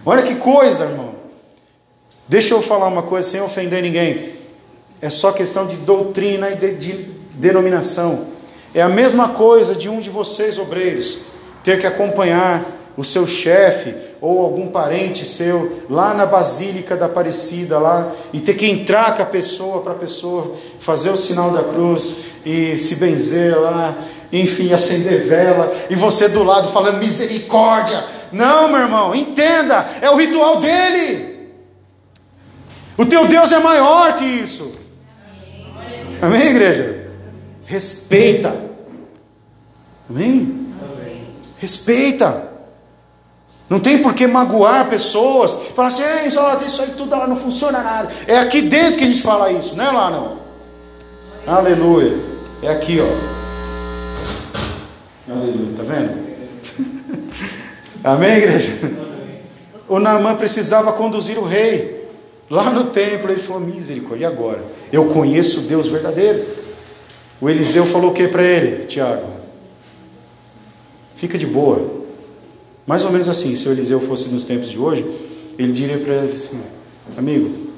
Olha 0.06 0.22
que 0.22 0.36
coisa, 0.36 0.84
irmão. 0.84 1.14
Deixa 2.26 2.54
eu 2.54 2.62
falar 2.62 2.86
uma 2.86 3.02
coisa 3.02 3.28
sem 3.28 3.42
ofender 3.42 3.82
ninguém. 3.82 4.32
É 5.02 5.10
só 5.10 5.32
questão 5.32 5.66
de 5.66 5.76
doutrina 5.78 6.50
e 6.50 6.56
de, 6.56 6.74
de 6.74 6.92
denominação. 7.34 8.26
É 8.74 8.80
a 8.80 8.88
mesma 8.88 9.28
coisa 9.30 9.74
de 9.74 9.88
um 9.88 10.00
de 10.00 10.08
vocês, 10.08 10.58
obreiros, 10.58 11.26
ter 11.62 11.78
que 11.78 11.86
acompanhar 11.86 12.64
o 12.96 13.04
seu 13.04 13.26
chefe 13.26 13.94
ou 14.24 14.40
algum 14.42 14.68
parente 14.68 15.22
seu 15.22 15.84
lá 15.90 16.14
na 16.14 16.24
Basílica 16.24 16.96
da 16.96 17.04
Aparecida 17.04 17.78
lá 17.78 18.10
e 18.32 18.40
ter 18.40 18.54
que 18.54 18.64
entrar 18.64 19.14
com 19.14 19.22
a 19.22 19.26
pessoa 19.26 19.82
para 19.82 19.92
a 19.92 19.96
pessoa 19.96 20.56
fazer 20.80 21.10
o 21.10 21.16
sinal 21.16 21.50
da 21.50 21.62
cruz 21.62 22.24
e 22.42 22.78
se 22.78 22.96
benzer 22.96 23.60
lá, 23.60 23.94
enfim, 24.32 24.72
acender 24.72 25.26
vela 25.26 25.70
e 25.90 25.94
você 25.94 26.30
do 26.30 26.42
lado 26.42 26.72
falando 26.72 27.00
misericórdia. 27.00 28.02
Não, 28.32 28.68
meu 28.68 28.80
irmão, 28.80 29.14
entenda, 29.14 29.86
é 30.00 30.10
o 30.10 30.16
ritual 30.16 30.56
dele. 30.58 31.50
O 32.96 33.04
teu 33.04 33.26
Deus 33.26 33.52
é 33.52 33.58
maior 33.58 34.16
que 34.16 34.24
isso. 34.24 34.72
Amém, 36.22 36.48
igreja? 36.48 37.10
Respeita. 37.66 38.56
Amém? 40.08 40.66
Amém. 40.80 41.26
Respeita. 41.58 42.43
Não 43.68 43.80
tem 43.80 44.02
por 44.02 44.14
que 44.14 44.26
magoar 44.26 44.88
pessoas. 44.88 45.68
Falar 45.74 45.88
assim, 45.88 46.26
isso, 46.26 46.40
isso 46.66 46.82
aí 46.82 46.90
tudo 46.96 47.16
não 47.26 47.36
funciona 47.36 47.82
nada. 47.82 48.12
É 48.26 48.36
aqui 48.36 48.62
dentro 48.62 48.98
que 48.98 49.04
a 49.04 49.06
gente 49.06 49.22
fala 49.22 49.50
isso, 49.50 49.76
não 49.76 49.84
é 49.84 49.90
lá 49.90 50.10
não. 50.10 50.44
Aleluia. 51.46 52.16
É 52.62 52.68
aqui, 52.70 52.98
ó. 53.00 53.34
Aleluia, 55.32 55.76
tá 55.76 55.82
vendo? 55.82 56.24
Amém, 58.04 58.36
igreja? 58.36 58.72
O 59.88 59.98
Naamã 59.98 60.34
precisava 60.36 60.92
conduzir 60.92 61.38
o 61.38 61.44
rei. 61.44 62.08
Lá 62.50 62.70
no 62.70 62.84
templo 62.84 63.30
ele 63.30 63.40
falou: 63.40 63.60
misericórdia, 63.60 64.24
e 64.24 64.26
agora? 64.26 64.62
Eu 64.92 65.06
conheço 65.06 65.60
o 65.60 65.62
Deus 65.64 65.88
verdadeiro. 65.88 66.44
O 67.40 67.48
Eliseu 67.48 67.86
falou 67.86 68.10
o 68.10 68.14
que 68.14 68.28
para 68.28 68.42
ele, 68.42 68.86
Tiago? 68.86 69.26
Fica 71.16 71.36
de 71.36 71.46
boa. 71.46 72.03
Mais 72.86 73.04
ou 73.04 73.10
menos 73.10 73.28
assim, 73.28 73.56
se 73.56 73.68
o 73.68 73.72
Eliseu 73.72 74.00
fosse 74.00 74.28
nos 74.28 74.44
tempos 74.44 74.68
de 74.70 74.78
hoje, 74.78 75.04
ele 75.58 75.72
diria 75.72 75.98
para 75.98 76.14
ele 76.14 76.32
assim: 76.32 76.62
amigo, 77.16 77.68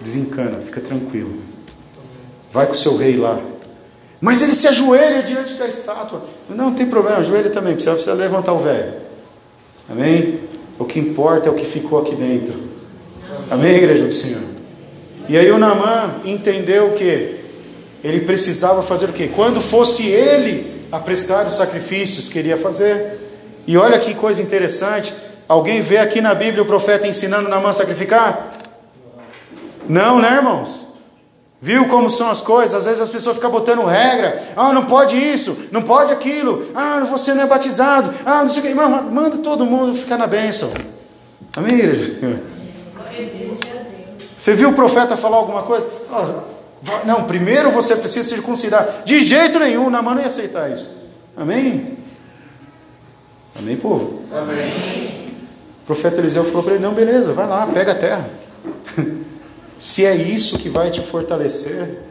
desencana, 0.00 0.58
fica 0.64 0.80
tranquilo. 0.80 1.34
Vai 2.52 2.66
com 2.66 2.72
o 2.72 2.76
seu 2.76 2.96
rei 2.96 3.16
lá. 3.16 3.40
Mas 4.20 4.40
ele 4.40 4.54
se 4.54 4.68
ajoelha 4.68 5.22
diante 5.22 5.54
da 5.54 5.66
estátua. 5.66 6.22
Não, 6.48 6.56
não 6.56 6.74
tem 6.74 6.86
problema, 6.86 7.18
ajoelha 7.18 7.50
também, 7.50 7.74
precisa, 7.74 7.94
precisa 7.94 8.14
levantar 8.14 8.52
o 8.52 8.62
velho. 8.62 8.94
Amém? 9.88 10.40
O 10.78 10.84
que 10.84 10.98
importa 10.98 11.48
é 11.48 11.52
o 11.52 11.54
que 11.54 11.64
ficou 11.64 12.00
aqui 12.00 12.14
dentro. 12.14 12.54
Amém, 13.50 13.76
igreja 13.76 14.06
do 14.06 14.14
Senhor? 14.14 14.42
E 15.28 15.36
aí 15.36 15.50
o 15.50 15.58
Naamã 15.58 16.20
entendeu 16.24 16.92
que 16.92 17.40
ele 18.02 18.20
precisava 18.20 18.82
fazer 18.82 19.06
o 19.06 19.12
quê? 19.12 19.30
Quando 19.34 19.60
fosse 19.60 20.06
ele 20.08 20.70
a 20.90 20.98
prestar 20.98 21.46
os 21.46 21.54
sacrifícios, 21.54 22.28
queria 22.28 22.56
fazer. 22.56 23.21
E 23.66 23.76
olha 23.76 23.98
que 23.98 24.14
coisa 24.14 24.42
interessante. 24.42 25.14
Alguém 25.48 25.80
vê 25.80 25.98
aqui 25.98 26.20
na 26.20 26.34
Bíblia 26.34 26.62
o 26.62 26.66
profeta 26.66 27.06
ensinando 27.06 27.48
Naamã 27.48 27.70
a 27.70 27.72
sacrificar? 27.72 28.52
Não, 29.88 30.20
né, 30.20 30.36
irmãos? 30.36 30.92
Viu 31.60 31.86
como 31.86 32.10
são 32.10 32.28
as 32.28 32.40
coisas? 32.40 32.74
Às 32.74 32.86
vezes 32.86 33.00
as 33.00 33.10
pessoas 33.10 33.36
ficam 33.36 33.50
botando 33.50 33.84
regra. 33.84 34.42
Ah, 34.56 34.72
não 34.72 34.86
pode 34.86 35.16
isso, 35.16 35.68
não 35.70 35.82
pode 35.82 36.12
aquilo. 36.12 36.66
Ah, 36.74 37.06
você 37.08 37.34
não 37.34 37.44
é 37.44 37.46
batizado. 37.46 38.12
Ah, 38.26 38.42
não 38.42 38.50
sei 38.50 38.60
o 38.60 38.62
que. 38.62 38.68
Irmão, 38.70 39.04
manda 39.04 39.38
todo 39.38 39.64
mundo 39.64 39.96
ficar 39.96 40.18
na 40.18 40.26
bênção. 40.26 40.72
Amém, 41.56 41.74
igreja? 41.74 42.40
Você 44.36 44.54
viu 44.54 44.70
o 44.70 44.74
profeta 44.74 45.16
falar 45.16 45.36
alguma 45.36 45.62
coisa? 45.62 45.88
Oh, 46.10 46.52
não, 47.06 47.24
primeiro 47.24 47.70
você 47.70 47.94
precisa 47.94 48.28
circuncidar. 48.28 49.02
De 49.04 49.20
jeito 49.20 49.56
nenhum, 49.60 49.88
Namã 49.88 50.16
não 50.16 50.22
ia 50.22 50.26
aceitar 50.26 50.68
isso. 50.68 51.02
Amém? 51.36 51.98
Amém, 53.58 53.76
povo? 53.76 54.22
Amém. 54.32 55.26
O 55.82 55.86
profeta 55.86 56.20
Eliseu 56.20 56.44
falou 56.44 56.62
para 56.62 56.74
ele: 56.74 56.82
Não, 56.82 56.94
beleza, 56.94 57.32
vai 57.32 57.46
lá, 57.46 57.66
pega 57.66 57.92
a 57.92 57.94
terra. 57.94 58.28
se 59.78 60.06
é 60.06 60.14
isso 60.14 60.58
que 60.58 60.68
vai 60.68 60.90
te 60.90 61.00
fortalecer, 61.00 62.02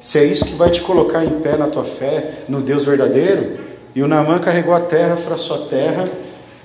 se 0.00 0.18
é 0.18 0.24
isso 0.24 0.44
que 0.44 0.54
vai 0.54 0.70
te 0.70 0.82
colocar 0.82 1.24
em 1.24 1.40
pé 1.40 1.56
na 1.56 1.68
tua 1.68 1.84
fé, 1.84 2.30
no 2.48 2.60
Deus 2.60 2.84
verdadeiro, 2.84 3.58
e 3.94 4.02
o 4.02 4.08
Namã 4.08 4.38
carregou 4.38 4.74
a 4.74 4.80
terra 4.80 5.16
para 5.16 5.36
sua 5.36 5.66
terra 5.66 6.08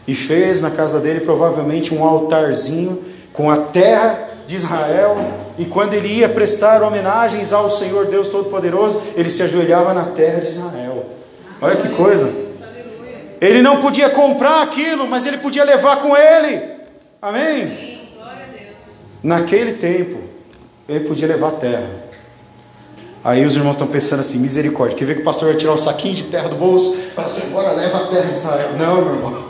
e 0.08 0.16
fez 0.16 0.62
na 0.62 0.72
casa 0.72 1.00
dele 1.00 1.20
provavelmente 1.20 1.94
um 1.94 2.04
altarzinho 2.04 3.04
com 3.32 3.50
a 3.50 3.58
terra 3.58 4.28
de 4.48 4.56
Israel, 4.56 5.16
e 5.60 5.66
quando 5.66 5.94
ele 5.94 6.08
ia 6.08 6.28
prestar 6.28 6.82
homenagens 6.82 7.54
ao 7.54 7.70
Senhor 7.70 8.08
Deus 8.08 8.30
Todo-Poderoso, 8.30 9.00
ele 9.16 9.30
se 9.30 9.44
ajoelhava 9.44 9.94
na 9.94 10.06
terra 10.06 10.42
de 10.42 10.48
Israel. 10.48 11.06
Olha 11.62 11.76
que 11.76 11.90
coisa! 11.90 12.49
Ele 13.42 13.62
não 13.62 13.82
podia 13.82 14.10
comprar 14.10 14.62
aquilo, 14.62 15.08
mas 15.08 15.26
ele 15.26 15.38
podia 15.38 15.64
levar 15.64 15.98
com 15.98 16.16
ele. 16.16 16.62
Amém? 17.22 18.00
Naquele 19.24 19.74
tempo, 19.74 20.22
ele 20.88 21.06
podia 21.08 21.28
levar 21.28 21.50
a 21.50 21.52
terra. 21.52 22.10
Aí 23.24 23.46
os 23.46 23.56
irmãos 23.56 23.74
estão 23.74 23.88
pensando 23.88 24.22
assim: 24.22 24.40
misericórdia, 24.40 24.98
quer 24.98 25.06
ver 25.06 25.16
que 25.16 25.22
o 25.22 25.26
pastor 25.26 25.50
vai 25.50 25.58
tirar 25.58 25.74
o 25.74 25.78
saquinho 25.78 26.16
de 26.16 26.24
terra 26.24 26.50
do 26.50 26.56
bolso? 26.56 26.96
Fala 27.14 27.28
assim: 27.28 27.50
agora 27.50 27.72
leva 27.74 27.98
a 27.98 28.08
terra 28.08 28.32
de 28.32 28.36
Israel. 28.36 28.72
Não, 28.78 29.06
meu 29.06 29.16
irmão, 29.16 29.46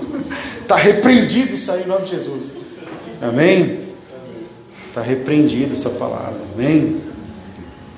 está 0.61 0.75
repreendido 0.77 1.53
isso 1.53 1.71
aí 1.71 1.83
em 1.83 1.87
nome 1.87 2.05
de 2.05 2.11
Jesus. 2.11 2.57
Amém? 3.21 3.89
Está 4.87 5.01
repreendido 5.01 5.73
essa 5.73 5.91
palavra. 5.91 6.39
Amém? 6.55 7.01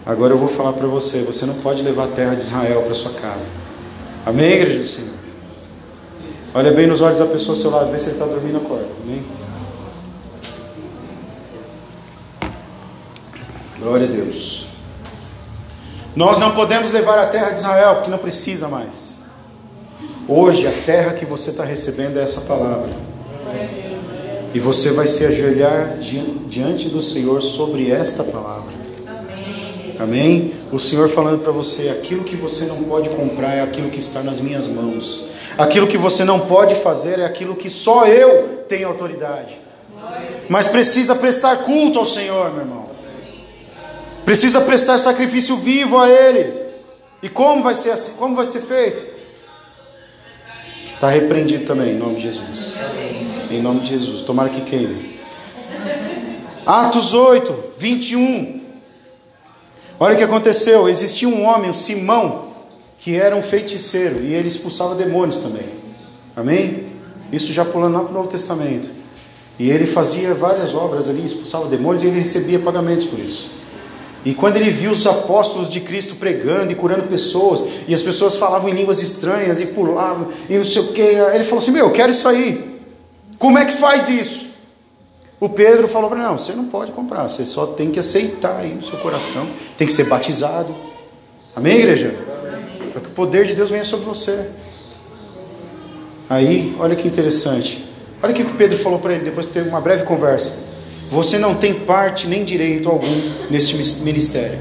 Agora 0.05 0.33
eu 0.33 0.37
vou 0.37 0.49
falar 0.49 0.73
para 0.73 0.87
você: 0.87 1.21
você 1.21 1.45
não 1.45 1.55
pode 1.55 1.83
levar 1.83 2.05
a 2.05 2.07
terra 2.07 2.35
de 2.35 2.43
Israel 2.43 2.83
para 2.83 2.93
sua 2.93 3.13
casa. 3.13 3.51
Amém, 4.25 4.51
igreja 4.51 4.79
do 4.79 4.87
Senhor? 4.87 5.10
Olha 6.53 6.71
bem 6.73 6.85
nos 6.85 7.01
olhos 7.01 7.19
da 7.19 7.25
pessoa 7.27 7.55
ao 7.55 7.61
seu 7.61 7.71
lado, 7.71 7.91
vê 7.91 7.97
se 7.97 8.07
ele 8.07 8.13
está 8.13 8.25
dormindo, 8.25 8.57
acorda. 8.57 8.87
Amém? 9.03 9.23
Glória 13.79 14.05
a 14.05 14.09
Deus. 14.09 14.67
Nós 16.13 16.39
não 16.39 16.51
podemos 16.51 16.91
levar 16.91 17.17
a 17.19 17.27
terra 17.27 17.51
de 17.51 17.59
Israel, 17.61 17.95
porque 17.95 18.11
não 18.11 18.17
precisa 18.17 18.67
mais. 18.67 19.21
Hoje, 20.27 20.67
a 20.67 20.71
terra 20.71 21.13
que 21.13 21.25
você 21.25 21.51
está 21.51 21.63
recebendo 21.63 22.19
é 22.19 22.23
essa 22.23 22.41
palavra. 22.41 22.89
E 24.53 24.59
você 24.59 24.91
vai 24.91 25.07
se 25.07 25.25
ajoelhar 25.25 25.97
diante 26.47 26.89
do 26.89 27.01
Senhor 27.01 27.41
sobre 27.41 27.89
esta 27.89 28.25
palavra. 28.25 28.60
Amém? 30.01 30.55
O 30.71 30.79
Senhor 30.79 31.07
falando 31.09 31.43
para 31.43 31.51
você: 31.51 31.89
aquilo 31.89 32.23
que 32.23 32.35
você 32.35 32.65
não 32.65 32.85
pode 32.85 33.09
comprar 33.09 33.53
é 33.55 33.61
aquilo 33.61 33.91
que 33.91 33.99
está 33.99 34.23
nas 34.23 34.41
minhas 34.41 34.67
mãos. 34.67 35.33
Aquilo 35.57 35.85
que 35.85 35.97
você 35.97 36.23
não 36.23 36.39
pode 36.39 36.73
fazer 36.75 37.19
é 37.19 37.25
aquilo 37.25 37.55
que 37.55 37.69
só 37.69 38.07
eu 38.07 38.63
tenho 38.67 38.87
autoridade. 38.87 39.59
Mas 40.49 40.69
precisa 40.69 41.13
prestar 41.13 41.57
culto 41.57 41.99
ao 41.99 42.05
Senhor, 42.05 42.51
meu 42.51 42.61
irmão. 42.61 42.85
Precisa 44.25 44.61
prestar 44.61 44.97
sacrifício 44.97 45.57
vivo 45.57 45.99
a 45.99 46.09
Ele. 46.09 46.51
E 47.21 47.29
como 47.29 47.61
vai 47.61 47.75
ser 47.75 47.91
assim? 47.91 48.13
Como 48.13 48.35
vai 48.35 48.45
ser 48.45 48.61
feito? 48.61 49.03
Está 50.95 51.09
repreendido 51.09 51.65
também, 51.65 51.91
em 51.91 51.97
nome 51.97 52.15
de 52.15 52.23
Jesus. 52.23 52.73
Em 53.51 53.61
nome 53.61 53.81
de 53.81 53.89
Jesus. 53.89 54.23
Tomara 54.23 54.49
que 54.49 54.61
queime. 54.61 55.19
Atos 56.65 57.13
8, 57.13 57.73
21. 57.77 58.60
Olha 60.01 60.15
o 60.15 60.17
que 60.17 60.23
aconteceu. 60.23 60.89
Existia 60.89 61.29
um 61.29 61.45
homem, 61.45 61.69
o 61.69 61.75
Simão, 61.75 62.47
que 62.97 63.15
era 63.15 63.35
um 63.35 63.41
feiticeiro 63.43 64.23
e 64.23 64.33
ele 64.33 64.47
expulsava 64.47 64.95
demônios 64.95 65.37
também. 65.37 65.67
Amém? 66.35 66.87
Isso 67.31 67.53
já 67.53 67.63
pulando 67.63 67.93
lá 67.93 67.99
para 67.99 68.09
o 68.09 68.13
Novo 68.15 68.27
Testamento. 68.27 68.89
E 69.59 69.69
ele 69.69 69.85
fazia 69.85 70.33
várias 70.33 70.73
obras 70.73 71.07
ali, 71.07 71.23
expulsava 71.23 71.67
demônios 71.67 72.03
e 72.03 72.07
ele 72.07 72.17
recebia 72.17 72.57
pagamentos 72.57 73.05
por 73.05 73.19
isso. 73.19 73.51
E 74.25 74.33
quando 74.33 74.55
ele 74.55 74.71
viu 74.71 74.89
os 74.89 75.05
apóstolos 75.05 75.69
de 75.69 75.79
Cristo 75.81 76.15
pregando 76.15 76.71
e 76.71 76.75
curando 76.75 77.03
pessoas, 77.03 77.61
e 77.87 77.93
as 77.93 78.01
pessoas 78.01 78.37
falavam 78.37 78.69
em 78.69 78.73
línguas 78.73 79.03
estranhas 79.03 79.61
e 79.61 79.67
pulavam 79.67 80.29
e 80.49 80.57
não 80.57 80.65
sei 80.65 80.81
o 80.81 80.93
que, 80.93 81.01
ele 81.01 81.43
falou 81.43 81.59
assim: 81.59 81.71
Meu, 81.71 81.85
eu 81.85 81.91
quero 81.91 82.09
isso 82.09 82.27
aí. 82.27 82.81
Como 83.37 83.55
é 83.59 83.65
que 83.65 83.77
faz 83.77 84.09
isso? 84.09 84.50
O 85.41 85.49
Pedro 85.49 85.87
falou 85.87 86.07
para 86.07 86.19
ele: 86.19 86.27
Não, 86.27 86.37
você 86.37 86.53
não 86.53 86.67
pode 86.67 86.91
comprar, 86.91 87.27
você 87.27 87.43
só 87.43 87.65
tem 87.65 87.89
que 87.89 87.99
aceitar 87.99 88.57
aí 88.57 88.75
no 88.75 88.83
seu 88.83 88.99
coração, 88.99 89.49
tem 89.75 89.87
que 89.87 89.91
ser 89.91 90.03
batizado. 90.03 90.73
Amém, 91.55 91.79
igreja? 91.79 92.15
Para 92.91 93.01
que 93.01 93.07
o 93.07 93.11
poder 93.11 93.45
de 93.45 93.55
Deus 93.55 93.71
venha 93.71 93.83
sobre 93.83 94.05
você. 94.05 94.51
Aí, 96.29 96.75
olha 96.79 96.95
que 96.95 97.07
interessante. 97.07 97.85
Olha 98.21 98.31
o 98.31 98.35
que 98.35 98.43
o 98.43 98.53
Pedro 98.53 98.77
falou 98.77 98.99
para 98.99 99.13
ele 99.13 99.25
depois 99.25 99.47
de 99.47 99.53
ter 99.53 99.63
uma 99.63 99.81
breve 99.81 100.03
conversa. 100.03 100.69
Você 101.09 101.39
não 101.39 101.55
tem 101.55 101.73
parte 101.73 102.27
nem 102.27 102.45
direito 102.45 102.87
algum 102.87 103.21
neste 103.49 103.75
ministério, 104.03 104.59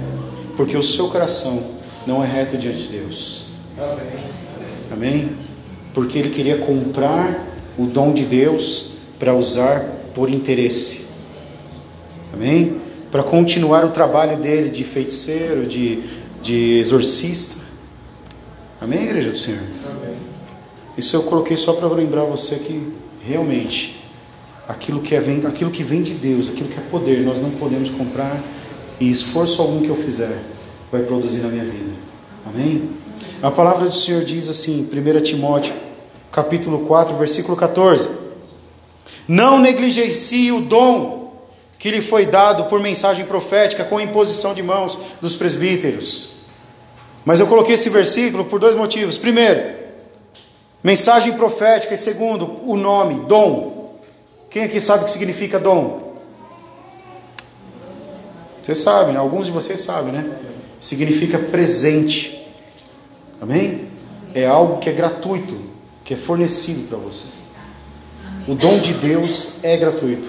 porque 0.56 0.76
o 0.78 0.82
seu 0.82 1.08
coração 1.08 1.62
não 2.06 2.24
é 2.24 2.26
reto 2.26 2.56
diante 2.56 2.78
de 2.78 2.88
Deus. 2.98 3.48
Amém. 3.78 4.24
Amém? 4.90 5.36
Porque 5.92 6.18
ele 6.18 6.30
queria 6.30 6.56
comprar 6.56 7.38
o 7.78 7.84
dom 7.84 8.14
de 8.14 8.24
Deus 8.24 8.94
para 9.18 9.34
usar 9.34 9.99
por 10.14 10.30
interesse. 10.30 11.06
Amém? 12.32 12.80
Para 13.10 13.22
continuar 13.22 13.84
o 13.84 13.90
trabalho 13.90 14.36
dele 14.38 14.70
de 14.70 14.84
feiticeiro, 14.84 15.66
de, 15.66 16.02
de 16.42 16.78
exorcista. 16.78 17.64
Amém, 18.80 19.04
igreja 19.04 19.30
do 19.30 19.38
Senhor? 19.38 19.62
Amém. 19.84 20.16
Isso 20.96 21.16
eu 21.16 21.22
coloquei 21.24 21.56
só 21.56 21.72
para 21.72 21.88
lembrar 21.88 22.24
você 22.24 22.56
que 22.56 22.92
realmente 23.26 24.00
aquilo 24.66 25.00
que, 25.00 25.14
é, 25.14 25.20
vem, 25.20 25.44
aquilo 25.46 25.70
que 25.70 25.82
vem 25.82 26.02
de 26.02 26.12
Deus, 26.12 26.48
aquilo 26.50 26.68
que 26.68 26.78
é 26.78 26.82
poder, 26.90 27.20
nós 27.20 27.40
não 27.42 27.50
podemos 27.50 27.90
comprar 27.90 28.40
e 29.00 29.10
esforço 29.10 29.60
algum 29.60 29.82
que 29.82 29.88
eu 29.88 29.96
fizer 29.96 30.40
vai 30.90 31.02
produzir 31.02 31.42
na 31.42 31.48
minha 31.48 31.64
vida. 31.64 31.92
Amém? 32.46 32.90
A 33.42 33.50
palavra 33.50 33.88
do 33.88 33.94
Senhor 33.94 34.24
diz 34.24 34.48
assim, 34.48 34.88
1 34.92 35.22
Timóteo, 35.22 35.72
capítulo 36.30 36.80
4, 36.86 37.16
versículo 37.16 37.56
14: 37.56 38.29
Não 39.26 39.58
negligencie 39.58 40.52
o 40.52 40.60
dom 40.60 41.20
que 41.78 41.90
lhe 41.90 42.02
foi 42.02 42.26
dado 42.26 42.64
por 42.64 42.78
mensagem 42.78 43.24
profética 43.24 43.84
com 43.84 43.98
imposição 43.98 44.52
de 44.52 44.62
mãos 44.62 44.98
dos 45.20 45.36
presbíteros. 45.36 46.40
Mas 47.24 47.40
eu 47.40 47.46
coloquei 47.46 47.74
esse 47.74 47.88
versículo 47.88 48.44
por 48.44 48.60
dois 48.60 48.76
motivos. 48.76 49.16
Primeiro, 49.16 49.78
mensagem 50.82 51.32
profética, 51.34 51.94
e 51.94 51.96
segundo, 51.96 52.60
o 52.66 52.76
nome, 52.76 53.26
dom. 53.26 53.98
Quem 54.50 54.64
aqui 54.64 54.80
sabe 54.80 55.02
o 55.02 55.06
que 55.06 55.12
significa 55.12 55.58
dom? 55.58 56.16
Vocês 58.62 58.78
sabem, 58.78 59.16
alguns 59.16 59.46
de 59.46 59.52
vocês 59.52 59.80
sabem, 59.80 60.12
né? 60.12 60.38
Significa 60.78 61.38
presente. 61.38 62.46
Amém? 63.40 63.88
É 64.34 64.46
algo 64.46 64.78
que 64.78 64.90
é 64.90 64.92
gratuito, 64.92 65.58
que 66.04 66.12
é 66.12 66.16
fornecido 66.16 66.88
para 66.88 66.98
você. 66.98 67.39
O 68.50 68.54
dom 68.56 68.80
de 68.80 68.94
Deus 68.94 69.62
é 69.62 69.76
gratuito. 69.76 70.28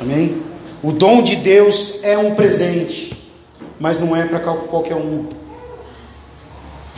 Amém? 0.00 0.42
O 0.82 0.90
dom 0.90 1.22
de 1.22 1.36
Deus 1.36 2.02
é 2.02 2.18
um 2.18 2.34
presente, 2.34 3.16
mas 3.78 4.00
não 4.00 4.16
é 4.16 4.26
para 4.26 4.40
qualquer 4.40 4.96
um. 4.96 5.28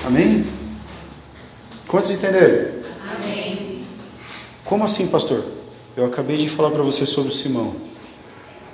Amém? 0.03 0.47
Quantos 1.87 2.11
entenderam? 2.13 2.73
Amém. 3.15 3.85
Como 4.65 4.83
assim, 4.83 5.09
pastor? 5.09 5.45
Eu 5.95 6.07
acabei 6.07 6.39
de 6.39 6.49
falar 6.49 6.71
para 6.71 6.83
você 6.83 7.05
sobre 7.05 7.29
o 7.29 7.35
Simão. 7.35 7.77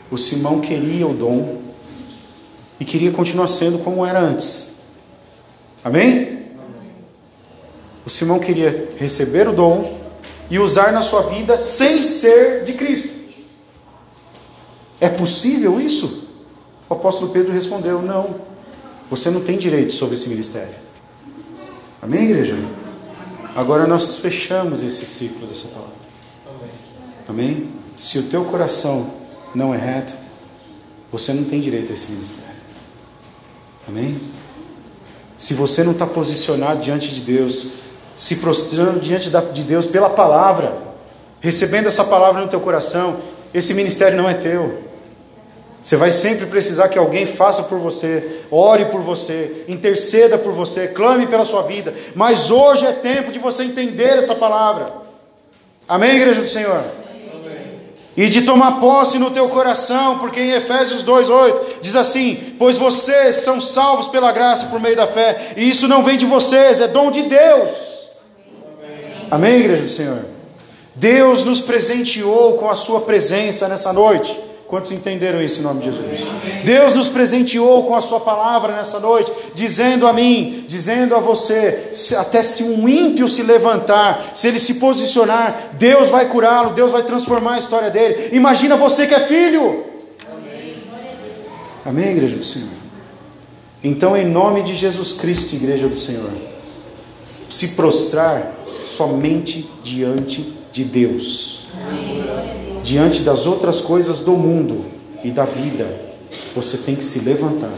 O 0.09 0.17
Simão 0.17 0.61
queria 0.61 1.05
o 1.05 1.13
dom 1.13 1.63
e 2.79 2.85
queria 2.85 3.11
continuar 3.11 3.49
sendo 3.49 3.81
como 3.81 4.07
era 4.07 4.21
antes. 4.21 4.83
Amém? 5.83 6.45
O 8.07 8.09
Simão 8.09 8.39
queria 8.39 8.91
receber 9.01 9.49
o 9.49 9.53
dom 9.53 9.99
e 10.51 10.59
usar 10.59 10.93
na 10.93 11.01
sua 11.01 11.23
vida 11.23 11.57
sem 11.57 12.03
ser 12.03 12.65
de 12.65 12.75
Cristo. 12.75 13.21
É 15.01 15.09
possível 15.09 15.81
isso? 15.81 16.29
O 16.89 16.95
apóstolo 16.95 17.31
Pedro 17.31 17.53
respondeu: 17.53 18.03
Não, 18.03 18.35
você 19.09 19.31
não 19.31 19.41
tem 19.43 19.57
direito 19.57 19.95
sobre 19.95 20.17
esse 20.17 20.29
ministério. 20.29 20.75
Amém, 22.03 22.25
igreja? 22.25 22.57
Agora 23.55 23.87
nós 23.87 24.19
fechamos 24.19 24.83
esse 24.83 25.07
ciclo 25.07 25.47
dessa 25.47 25.69
palavra. 25.69 25.95
Amém? 27.29 27.71
Se 27.97 28.19
o 28.19 28.25
teu 28.25 28.45
coração 28.45 29.15
não 29.55 29.75
é 29.75 29.79
reto, 29.79 30.13
você 31.13 31.33
não 31.33 31.45
tem 31.45 31.61
direito 31.61 31.93
a 31.93 31.95
esse 31.95 32.13
ministério. 32.13 32.61
Amém? 33.89 34.21
Se 35.37 35.55
você 35.55 35.83
não 35.83 35.93
está 35.93 36.07
posicionado 36.07 36.81
diante 36.83 37.15
de 37.15 37.23
Deus, 37.23 37.81
se 38.21 38.37
prostrando 38.37 39.01
diante 39.01 39.31
de 39.31 39.63
Deus 39.63 39.87
pela 39.87 40.11
palavra, 40.11 40.77
recebendo 41.41 41.87
essa 41.87 42.05
palavra 42.05 42.43
no 42.43 42.49
teu 42.49 42.61
coração, 42.61 43.17
esse 43.55 43.73
ministério 43.73 44.19
não 44.19 44.29
é 44.29 44.35
teu. 44.35 44.83
Você 45.81 45.97
vai 45.97 46.11
sempre 46.11 46.45
precisar 46.45 46.91
que 46.91 46.99
alguém 46.99 47.25
faça 47.25 47.63
por 47.63 47.79
você, 47.79 48.43
ore 48.51 48.85
por 48.85 49.01
você, 49.01 49.65
interceda 49.67 50.37
por 50.37 50.53
você, 50.53 50.89
clame 50.89 51.29
pela 51.29 51.47
sua 51.47 51.63
vida. 51.63 51.95
Mas 52.15 52.51
hoje 52.51 52.85
é 52.85 52.93
tempo 52.93 53.33
de 53.33 53.39
você 53.39 53.65
entender 53.65 54.19
essa 54.19 54.35
palavra. 54.35 54.93
Amém, 55.89 56.17
igreja 56.17 56.43
do 56.43 56.49
Senhor? 56.49 56.85
e 58.17 58.29
de 58.29 58.43
tomar 58.43 58.81
posse 58.81 59.19
no 59.19 59.31
teu 59.31 59.49
coração, 59.49 60.19
porque 60.19 60.41
em 60.41 60.51
Efésios 60.51 61.05
2:8 61.05 61.79
diz 61.81 61.97
assim: 61.97 62.55
"Pois 62.59 62.77
vocês 62.77 63.37
são 63.37 63.63
salvos 63.63 64.09
pela 64.09 64.31
graça 64.31 64.67
por 64.67 64.79
meio 64.79 64.97
da 64.97 65.07
fé, 65.07 65.55
e 65.57 65.71
isso 65.71 65.89
não 65.89 66.03
vem 66.03 66.19
de 66.19 66.27
vocês, 66.27 66.83
é 66.83 66.89
dom 66.89 67.11
de 67.11 67.23
Deus." 67.23 67.90
Amém, 69.31 69.61
igreja 69.61 69.83
do 69.83 69.89
Senhor. 69.89 70.25
Deus 70.95 71.45
nos 71.45 71.61
presenteou 71.61 72.55
com 72.55 72.69
a 72.69 72.75
sua 72.75 73.03
presença 73.03 73.69
nessa 73.69 73.93
noite. 73.93 74.51
Quantos 74.71 74.93
entenderam 74.93 75.43
isso 75.43 75.59
em 75.59 75.63
nome 75.65 75.81
de 75.81 75.87
Jesus? 75.87 76.29
Deus 76.65 76.95
nos 76.95 77.09
presenteou 77.09 77.83
com 77.83 77.97
a 77.97 78.01
Sua 78.01 78.21
palavra 78.21 78.77
nessa 78.77 79.01
noite, 79.01 79.33
dizendo 79.53 80.07
a 80.07 80.13
mim, 80.13 80.65
dizendo 80.69 81.17
a 81.17 81.19
você: 81.19 81.91
se, 81.93 82.15
até 82.15 82.41
se 82.45 82.63
um 82.63 82.89
ímpio 82.89 83.29
se 83.29 83.43
levantar, 83.43 84.31
se 84.33 84.47
ele 84.47 84.61
se 84.61 84.75
posicionar, 84.75 85.71
Deus 85.73 86.09
vai 86.09 86.29
curá-lo, 86.29 86.73
Deus 86.73 86.93
vai 86.93 87.03
transformar 87.03 87.55
a 87.55 87.59
história 87.59 87.91
dele. 87.91 88.29
Imagina 88.31 88.77
você 88.77 89.09
que 89.09 89.15
é 89.15 89.27
filho. 89.27 89.87
Amém, 90.31 90.85
Amém 91.85 92.11
igreja 92.13 92.37
do 92.37 92.45
Senhor? 92.45 92.69
Então, 93.83 94.17
em 94.17 94.25
nome 94.25 94.63
de 94.63 94.77
Jesus 94.77 95.15
Cristo, 95.15 95.57
igreja 95.57 95.89
do 95.89 95.99
Senhor, 95.99 96.31
se 97.49 97.71
prostrar 97.71 98.60
somente 99.01 99.67
diante 99.83 100.53
de 100.71 100.85
Deus. 100.85 101.69
Amém 101.75 102.21
diante 102.83 103.23
das 103.23 103.47
outras 103.47 103.81
coisas 103.81 104.21
do 104.21 104.33
mundo 104.33 104.85
e 105.23 105.31
da 105.31 105.45
vida, 105.45 105.87
você 106.55 106.79
tem 106.79 106.95
que 106.95 107.05
se 107.05 107.21
levantar. 107.21 107.73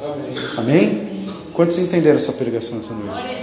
Amém? 0.00 0.34
Amém? 0.56 1.08
Quantos 1.52 1.78
entenderam 1.78 2.16
essa 2.16 2.32
pregação 2.32 2.78
essa 2.78 2.94
noite? 2.94 3.36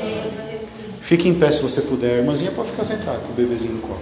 Fique 1.02 1.28
em 1.28 1.34
pé 1.34 1.52
se 1.52 1.62
você 1.62 1.82
puder. 1.82 2.20
Irmãzinha 2.20 2.52
pode 2.52 2.70
ficar 2.70 2.84
sentada 2.84 3.20
com 3.20 3.34
o 3.34 3.36
bebezinho 3.36 3.74
no 3.74 3.82
colo. 3.82 4.00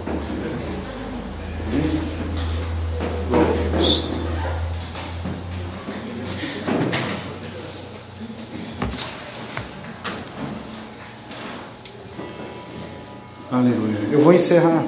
Encerrar. 14.52 14.84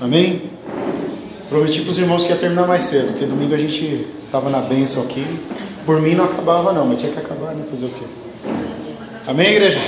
Amém? 0.00 0.50
Prometi 1.48 1.82
para 1.82 1.90
os 1.90 1.98
irmãos 1.98 2.22
que 2.22 2.30
ia 2.30 2.36
terminar 2.36 2.66
mais 2.66 2.82
cedo, 2.84 3.08
porque 3.08 3.26
domingo 3.26 3.54
a 3.54 3.58
gente 3.58 4.06
estava 4.24 4.48
na 4.48 4.60
bênção 4.60 5.02
aqui. 5.04 5.26
Por 5.84 6.00
mim 6.00 6.14
não 6.14 6.24
acabava 6.24 6.72
não, 6.72 6.86
mas 6.86 7.00
tinha 7.00 7.12
que 7.12 7.18
acabar, 7.18 7.54
né? 7.54 7.64
Fazer 7.68 7.86
o 7.86 7.88
quê? 7.90 8.04
Amém, 9.26 9.48
igreja? 9.48 9.80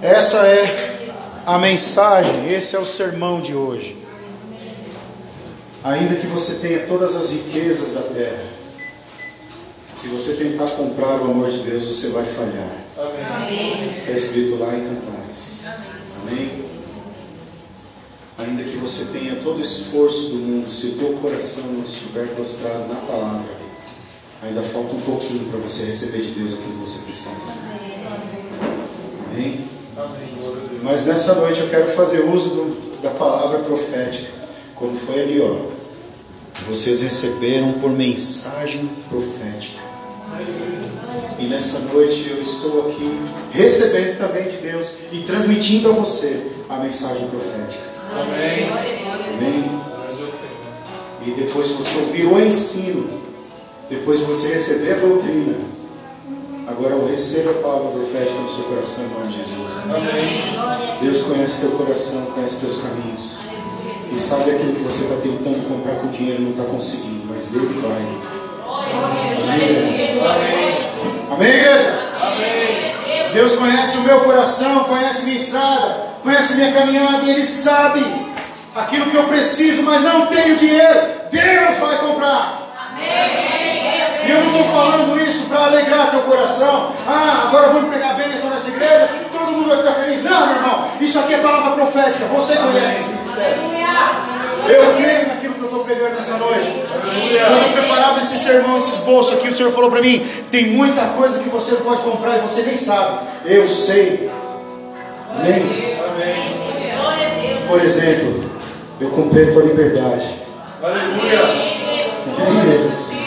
Essa 0.00 0.46
é 0.46 1.12
a 1.44 1.58
mensagem, 1.58 2.50
esse 2.50 2.74
é 2.74 2.78
o 2.78 2.86
sermão 2.86 3.40
de 3.40 3.54
hoje. 3.54 3.96
Ainda 5.82 6.14
que 6.14 6.26
você 6.26 6.66
tenha 6.66 6.86
todas 6.86 7.14
as 7.14 7.30
riquezas 7.30 7.94
da 7.94 8.14
terra, 8.14 8.53
Se 10.04 10.10
você 10.10 10.34
tentar 10.34 10.68
comprar 10.72 11.22
o 11.22 11.30
amor 11.30 11.50
de 11.50 11.60
Deus, 11.60 11.84
você 11.86 12.08
vai 12.10 12.26
falhar. 12.26 12.76
Amém. 12.98 13.90
Está 13.96 14.12
escrito 14.12 14.56
lá 14.56 14.76
em 14.76 14.82
Cantares. 14.82 15.64
Amém? 16.20 16.64
Ainda 18.36 18.64
que 18.64 18.76
você 18.76 19.18
tenha 19.18 19.36
todo 19.36 19.60
o 19.60 19.62
esforço 19.62 20.28
do 20.28 20.36
mundo, 20.40 20.70
se 20.70 20.88
o 20.88 20.92
teu 20.98 21.14
coração 21.14 21.72
não 21.72 21.84
estiver 21.84 22.26
prostrado 22.34 22.86
na 22.86 22.96
palavra, 22.96 23.48
ainda 24.42 24.60
falta 24.60 24.94
um 24.94 25.00
pouquinho 25.00 25.46
para 25.48 25.60
você 25.60 25.86
receber 25.86 26.20
de 26.20 26.32
Deus 26.32 26.52
aquilo 26.52 26.74
que 26.74 26.80
você 26.80 27.04
precisa. 27.06 27.52
Amém? 29.32 29.58
Amém. 29.96 30.80
Mas 30.82 31.06
nessa 31.06 31.36
noite 31.36 31.60
eu 31.60 31.70
quero 31.70 31.90
fazer 31.92 32.28
uso 32.28 32.50
do- 32.50 33.00
da 33.00 33.08
palavra 33.12 33.60
profética, 33.60 34.32
como 34.74 34.94
foi 34.98 35.22
ali, 35.22 35.40
ó. 35.40 35.72
Vocês 36.68 37.00
receberam 37.00 37.72
por 37.80 37.90
mensagem 37.90 38.86
profética. 39.08 39.83
E 41.44 41.46
nessa 41.46 41.92
noite 41.92 42.30
eu 42.30 42.40
estou 42.40 42.88
aqui 42.88 43.20
recebendo 43.52 44.16
também 44.16 44.48
de 44.48 44.56
Deus 44.56 44.94
e 45.12 45.18
transmitindo 45.18 45.90
a 45.90 45.92
você 45.92 46.52
a 46.70 46.78
mensagem 46.78 47.28
profética. 47.28 47.84
Amém. 48.10 48.70
Amém? 48.72 49.80
E 51.26 51.30
depois 51.32 51.68
de 51.68 51.74
você 51.74 51.98
ouvir 51.98 52.24
o 52.24 52.40
ensino, 52.40 53.20
depois 53.90 54.20
de 54.20 54.24
você 54.24 54.54
receber 54.54 54.94
a 54.94 54.96
doutrina, 55.00 55.56
agora 56.66 56.94
eu 56.94 57.06
recebo 57.06 57.50
a 57.50 57.54
palavra 57.54 57.90
profética 57.90 58.40
no 58.40 58.48
seu 58.48 58.64
coração 58.64 59.04
em 59.04 59.08
nome 59.10 59.26
de 59.26 59.36
Jesus. 59.36 59.82
Amém. 59.84 60.98
Deus 61.02 61.22
conhece 61.24 61.60
teu 61.60 61.72
coração, 61.72 62.24
conhece 62.34 62.60
teus 62.60 62.80
caminhos. 62.80 63.40
E 64.10 64.18
sabe 64.18 64.50
aquilo 64.50 64.76
que 64.76 64.82
você 64.82 65.04
está 65.04 65.16
tentando 65.16 65.68
comprar 65.68 65.96
com 65.96 66.08
dinheiro 66.08 66.40
e 66.40 66.44
não 66.46 66.52
está 66.52 66.64
conseguindo, 66.64 67.26
mas 67.28 67.54
Ele 67.54 67.80
vai. 67.82 68.00
Amém, 68.96 69.72
igreja? 69.90 70.83
Amém, 71.30 71.48
igreja? 71.48 72.04
Deus 73.32 73.56
conhece 73.56 73.98
o 73.98 74.02
meu 74.02 74.20
coração, 74.20 74.84
conhece 74.84 75.24
minha 75.26 75.36
estrada, 75.36 75.96
conhece 76.22 76.54
minha 76.54 76.72
caminhada 76.72 77.24
e 77.24 77.30
Ele 77.30 77.44
sabe 77.44 78.04
aquilo 78.74 79.10
que 79.10 79.16
eu 79.16 79.24
preciso, 79.24 79.82
mas 79.82 80.02
não 80.02 80.26
tenho 80.26 80.56
dinheiro. 80.56 81.00
Deus 81.30 81.78
vai 81.78 81.98
comprar. 81.98 82.64
E 84.26 84.30
eu 84.30 84.40
não 84.40 84.52
estou 84.52 84.64
falando 84.64 85.20
isso 85.20 85.48
para 85.48 85.66
alegrar 85.66 86.10
teu 86.10 86.20
coração. 86.20 86.90
Ah, 87.06 87.44
agora 87.48 87.68
vamos 87.68 87.90
pregar 87.90 88.16
bênção 88.16 88.50
nessa 88.50 88.70
igreja, 88.70 89.08
todo 89.32 89.52
mundo 89.52 89.68
vai 89.68 89.78
ficar 89.78 89.92
feliz. 89.92 90.22
Não, 90.22 90.46
meu 90.46 90.56
irmão, 90.56 90.88
isso 91.00 91.18
aqui 91.18 91.34
é 91.34 91.38
palavra 91.38 91.72
profética. 91.72 92.24
Você 92.26 92.56
conhece 92.56 93.00
esse 93.00 93.12
ministério. 93.12 93.62
Eu 94.66 94.94
creio 94.94 95.28
naquilo 95.28 95.54
que 95.54 95.60
eu 95.60 95.64
estou 95.66 95.84
pregando 95.84 96.14
nessa 96.14 96.38
noite. 96.38 96.70
Quando 96.90 97.66
eu 97.66 97.72
preparava 97.72 98.18
esse 98.18 98.38
sermão, 98.38 98.76
esse 98.78 98.94
esboço 98.94 99.34
aqui, 99.34 99.48
o 99.48 99.54
Senhor 99.54 99.72
falou 99.72 99.90
para 99.90 100.00
mim: 100.00 100.26
tem 100.50 100.68
muita 100.68 101.02
coisa 101.08 101.42
que 101.42 101.50
você 101.50 101.74
não 101.74 101.82
pode 101.82 102.02
comprar 102.02 102.38
e 102.38 102.40
você 102.40 102.62
nem 102.62 102.76
sabe. 102.76 103.18
Eu 103.44 103.68
sei. 103.68 104.30
Amém? 105.36 105.94
Por 107.68 107.80
exemplo, 107.82 108.50
eu 109.00 109.10
comprei 109.10 109.48
a 109.48 109.52
tua 109.52 109.64
liberdade. 109.64 110.44
Aleluia. 110.82 111.40
Amém, 112.38 112.78
Jesus? 112.78 113.23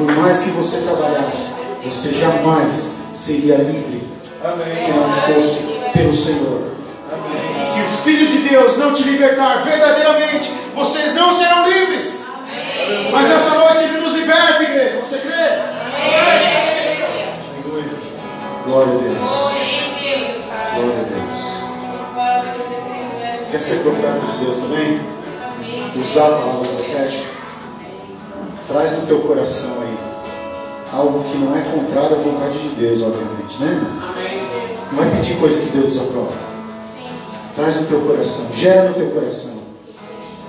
Por 0.00 0.10
mais 0.16 0.40
que 0.40 0.50
você 0.52 0.80
trabalhasse, 0.80 1.56
você 1.84 2.14
jamais 2.14 2.72
seria 3.12 3.56
livre 3.56 4.08
Amém. 4.42 4.74
se 4.74 4.92
não 4.92 5.10
fosse 5.10 5.78
pelo 5.92 6.16
Senhor. 6.16 6.70
Amém. 7.12 7.60
Se 7.62 7.80
o 7.82 7.84
Filho 7.84 8.26
de 8.26 8.38
Deus 8.48 8.78
não 8.78 8.94
te 8.94 9.02
libertar 9.02 9.62
verdadeiramente, 9.62 10.52
vocês 10.74 11.14
não 11.14 11.30
serão 11.30 11.68
livres. 11.68 12.28
Mas 13.12 13.28
essa 13.30 13.58
noite 13.58 13.82
Ele 13.82 14.00
nos 14.00 14.14
liberta, 14.14 14.62
igreja. 14.62 15.02
Você 15.02 15.18
crê? 15.18 15.34
Aleluia. 17.68 17.90
Glória 18.64 18.94
a 18.94 18.96
Deus. 18.96 19.18
Glória 20.76 20.96
a 20.96 21.04
Deus. 21.12 21.68
Quer 23.50 23.60
ser 23.60 23.80
profeta 23.80 24.18
de 24.18 24.44
Deus 24.44 24.56
também? 24.60 24.98
Usar 25.94 26.26
a 26.26 26.30
palavra 26.30 26.68
profética? 26.68 27.39
Traz 28.70 29.00
no 29.00 29.06
teu 29.08 29.18
coração 29.22 29.82
aí 29.82 29.98
algo 30.92 31.24
que 31.24 31.36
não 31.38 31.56
é 31.56 31.60
contrário 31.60 32.16
à 32.16 32.20
vontade 32.20 32.56
de 32.56 32.68
Deus, 32.76 33.02
obviamente, 33.02 33.58
né? 33.58 33.66
irmão? 33.66 33.90
Não 34.92 34.96
vai 34.96 35.10
pedir 35.10 35.40
coisa 35.40 35.60
que 35.60 35.76
Deus 35.76 35.86
desaprova. 35.86 36.32
Traz 37.52 37.80
no 37.80 37.86
teu 37.88 38.00
coração, 38.02 38.52
gera 38.52 38.88
no 38.90 38.94
teu 38.94 39.10
coração. 39.10 39.60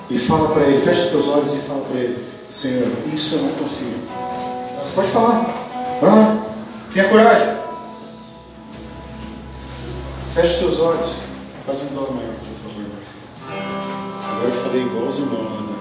E 0.07 0.19
fala 0.19 0.49
para 0.49 0.63
Ele, 0.65 0.79
fecha 0.79 1.05
os 1.05 1.09
teus 1.09 1.27
olhos 1.29 1.55
e 1.55 1.59
fala 1.61 1.81
para 1.81 1.99
Ele: 1.99 2.23
Senhor, 2.47 2.91
isso 3.11 3.35
eu 3.35 3.41
não 3.41 3.51
consigo. 3.53 3.99
Pode 4.93 5.07
falar, 5.07 5.97
vai 5.99 6.09
lá, 6.11 6.45
tenha 6.93 7.09
coragem. 7.09 7.57
Fecha 10.35 10.47
os 10.47 10.59
teus 10.59 10.79
olhos, 10.79 11.15
faz 11.65 11.81
um 11.81 11.95
dó 11.95 12.07
maior, 12.11 12.35
por 12.35 12.69
favor. 12.69 12.85
Agora 14.29 14.47
eu 14.47 14.51
falei 14.51 14.81
igual 14.83 15.07
os 15.07 15.17
irmãos 15.17 15.61
né? 15.61 15.75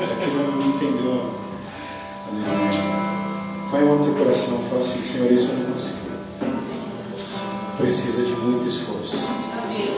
É 0.00 0.24
que 0.24 0.30
ele 0.30 0.56
não 0.56 0.68
entendeu. 0.68 1.41
Aleluia. 2.32 3.70
Põe 3.70 3.80
a 3.80 3.84
mão 3.84 3.98
no 3.98 4.04
teu 4.04 4.14
coração 4.14 4.58
fala 4.68 4.80
assim: 4.80 5.02
Senhor, 5.02 5.32
isso 5.32 5.52
eu 5.52 5.58
não 5.58 5.72
consigo. 5.72 6.12
Precisa 7.78 8.26
de 8.26 8.32
muito 8.32 8.66
esforço 8.66 9.42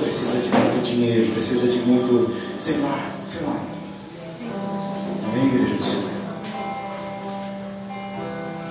precisa 0.05 0.43
de 0.43 0.49
muito 0.51 0.85
dinheiro, 0.85 1.33
precisa 1.33 1.73
de 1.73 1.79
muito, 1.81 2.31
sei 2.59 2.79
lá, 2.81 3.15
sei 3.27 3.47
lá. 3.47 3.61
Amém, 5.25 5.47
igreja 5.47 5.75
do 5.75 5.83
Senhor? 5.83 6.11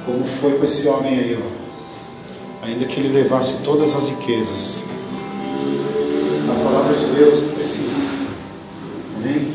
Como 0.06 0.26
foi 0.26 0.58
com 0.58 0.64
esse 0.64 0.88
homem 0.88 1.20
aí, 1.20 1.40
ó. 1.42 2.66
Ainda 2.66 2.86
que 2.86 3.00
ele 3.00 3.14
levasse 3.14 3.64
todas 3.64 3.96
as 3.96 4.10
riquezas, 4.10 4.90
a 6.50 6.64
palavra 6.64 6.96
de 6.96 7.06
Deus 7.08 7.42
não 7.44 7.50
precisa. 7.50 8.02
Amém. 9.18 9.53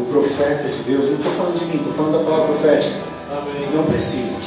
O 0.00 0.04
profeta 0.06 0.66
de 0.66 0.82
Deus, 0.84 1.06
não 1.10 1.16
estou 1.16 1.32
falando 1.32 1.58
de 1.58 1.64
mim, 1.66 1.76
estou 1.76 1.92
falando 1.92 2.18
da 2.18 2.24
palavra 2.24 2.54
profética. 2.54 2.96
Amém. 3.30 3.68
Não 3.74 3.84
precisa. 3.84 4.40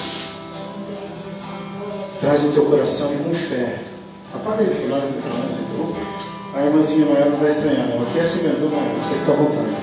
Traz 2.20 2.44
no 2.44 2.54
teu 2.54 2.66
coração 2.66 3.14
e 3.14 3.18
com 3.18 3.36
fé. 3.36 3.84
Apaga 4.34 4.64
ele, 4.64 4.88
lá, 4.90 5.08
A 6.56 6.66
irmãzinha 6.66 7.06
maior 7.06 7.30
não 7.30 7.38
vai 7.38 7.50
estranhar, 7.50 7.88
não. 7.88 8.02
Aqui 8.02 8.18
é 8.18 8.22
assim 8.22 8.48
mesmo, 8.48 8.70
não. 8.70 9.04
Você 9.04 9.16
fica 9.20 9.32
à 9.32 9.36
vontade. 9.36 9.78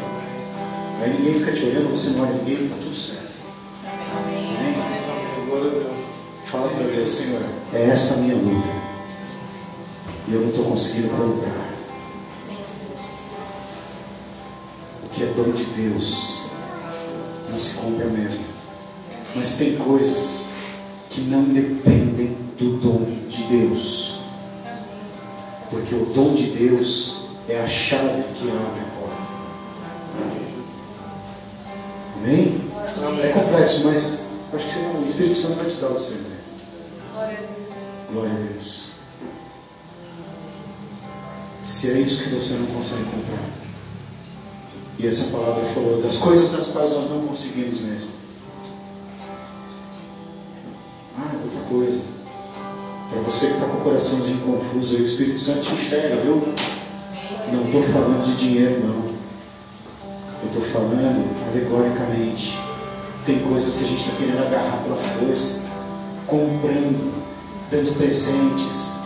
Aí 1.02 1.12
ninguém 1.16 1.34
fica 1.34 1.52
te 1.52 1.64
olhando, 1.66 1.90
você 1.90 2.10
não 2.10 2.24
olha 2.24 2.32
ninguém, 2.32 2.64
está 2.64 2.76
tudo 2.76 2.94
certo. 2.94 3.30
Amém? 4.18 4.56
Fala 6.46 6.68
para 6.68 6.84
Deus, 6.84 7.08
Senhor, 7.08 7.42
é 7.72 7.90
essa 7.90 8.14
a 8.14 8.16
minha 8.18 8.34
luta. 8.34 8.68
E 10.26 10.34
eu 10.34 10.40
não 10.40 10.48
estou 10.48 10.64
conseguindo 10.64 11.10
comprar. 11.10 11.69
É 15.30 15.32
dom 15.32 15.52
de 15.52 15.64
Deus 15.64 16.50
não 17.50 17.58
se 17.58 17.74
compra 17.74 18.06
mesmo. 18.06 18.44
Mas 19.34 19.58
tem 19.58 19.76
coisas 19.76 20.50
que 21.08 21.22
não 21.22 21.44
dependem 21.44 22.36
do 22.58 22.78
dom 22.78 23.04
de 23.28 23.42
Deus. 23.44 24.20
Porque 25.70 25.94
o 25.94 26.06
dom 26.06 26.34
de 26.34 26.50
Deus 26.50 27.26
é 27.48 27.60
a 27.60 27.66
chave 27.66 28.22
que 28.34 28.48
abre 28.50 28.80
a 28.80 28.98
porta. 28.98 29.26
Amém? 32.16 32.60
É 33.22 33.28
complexo, 33.28 33.86
mas 33.86 34.26
acho 34.52 34.66
que 34.66 34.78
o 34.78 35.06
Espírito 35.08 35.38
Santo 35.38 35.54
vai 35.56 35.66
te 35.66 35.76
dar 35.76 35.90
o 35.90 35.96
discernimento. 35.96 36.40
Glória 38.12 38.32
a 38.32 38.52
Deus. 38.52 38.90
Se 41.62 41.90
é 41.92 42.00
isso 42.00 42.24
que 42.24 42.30
você 42.30 42.54
não 42.54 42.66
consegue 42.66 43.04
comprar. 43.04 43.69
E 45.02 45.06
essa 45.06 45.34
palavra 45.34 45.64
falou 45.64 46.02
das 46.02 46.18
coisas 46.18 46.52
das 46.52 46.66
quais 46.68 46.90
nós 46.90 47.08
não 47.08 47.26
conseguimos 47.26 47.80
mesmo. 47.80 48.10
Ah, 51.16 51.30
outra 51.42 51.60
coisa. 51.70 52.02
Para 53.08 53.22
você 53.22 53.46
que 53.46 53.52
está 53.54 53.66
com 53.66 53.78
o 53.78 53.80
coraçãozinho 53.80 54.40
confuso, 54.40 54.96
o 54.96 55.02
Espírito 55.02 55.38
Santo 55.38 55.62
te 55.62 55.72
enxerga, 55.72 56.16
viu? 56.16 56.42
Não 57.50 57.64
estou 57.64 57.82
falando 57.82 58.26
de 58.26 58.36
dinheiro, 58.36 58.86
não. 58.86 59.10
Eu 60.42 60.48
estou 60.48 60.62
falando 60.62 61.30
alegoricamente. 61.48 62.58
Tem 63.24 63.38
coisas 63.38 63.76
que 63.76 63.84
a 63.84 63.88
gente 63.88 64.04
está 64.04 64.16
querendo 64.18 64.46
agarrar 64.46 64.82
pela 64.82 64.96
força, 64.96 65.70
comprando, 66.26 67.24
dando 67.70 67.96
presentes, 67.96 69.04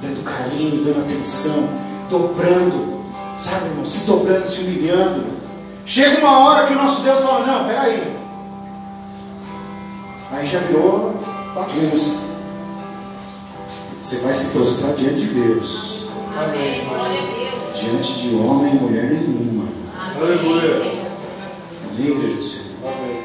dando 0.00 0.22
carinho, 0.22 0.84
dando 0.84 1.00
atenção, 1.00 1.68
dobrando, 2.08 2.93
sabe, 3.36 3.66
irmão? 3.68 3.86
Se 3.86 4.06
dobrando, 4.06 4.46
se 4.46 4.62
humilhando. 4.62 5.34
Chega 5.86 6.18
uma 6.20 6.38
hora 6.40 6.66
que 6.66 6.72
o 6.72 6.76
nosso 6.76 7.02
Deus 7.02 7.20
fala: 7.20 7.46
Não, 7.46 7.66
peraí. 7.66 8.16
Aí 10.30 10.46
já 10.46 10.58
virou 10.60 11.14
bagunça. 11.54 12.24
Você 14.00 14.20
vai 14.20 14.34
se 14.34 14.52
prostrar 14.52 14.94
diante 14.96 15.20
de 15.20 15.26
Deus, 15.28 16.08
Amém. 16.36 16.82
diante 17.74 18.12
de 18.20 18.34
homem 18.34 18.74
e 18.74 18.78
mulher 18.78 19.04
nenhuma. 19.04 19.66
Aleluia. 20.16 20.82
Amém, 21.88 22.06
igreja 22.06 22.34
do 22.36 22.42
Senhor? 22.42 22.92
Amém. 22.92 23.22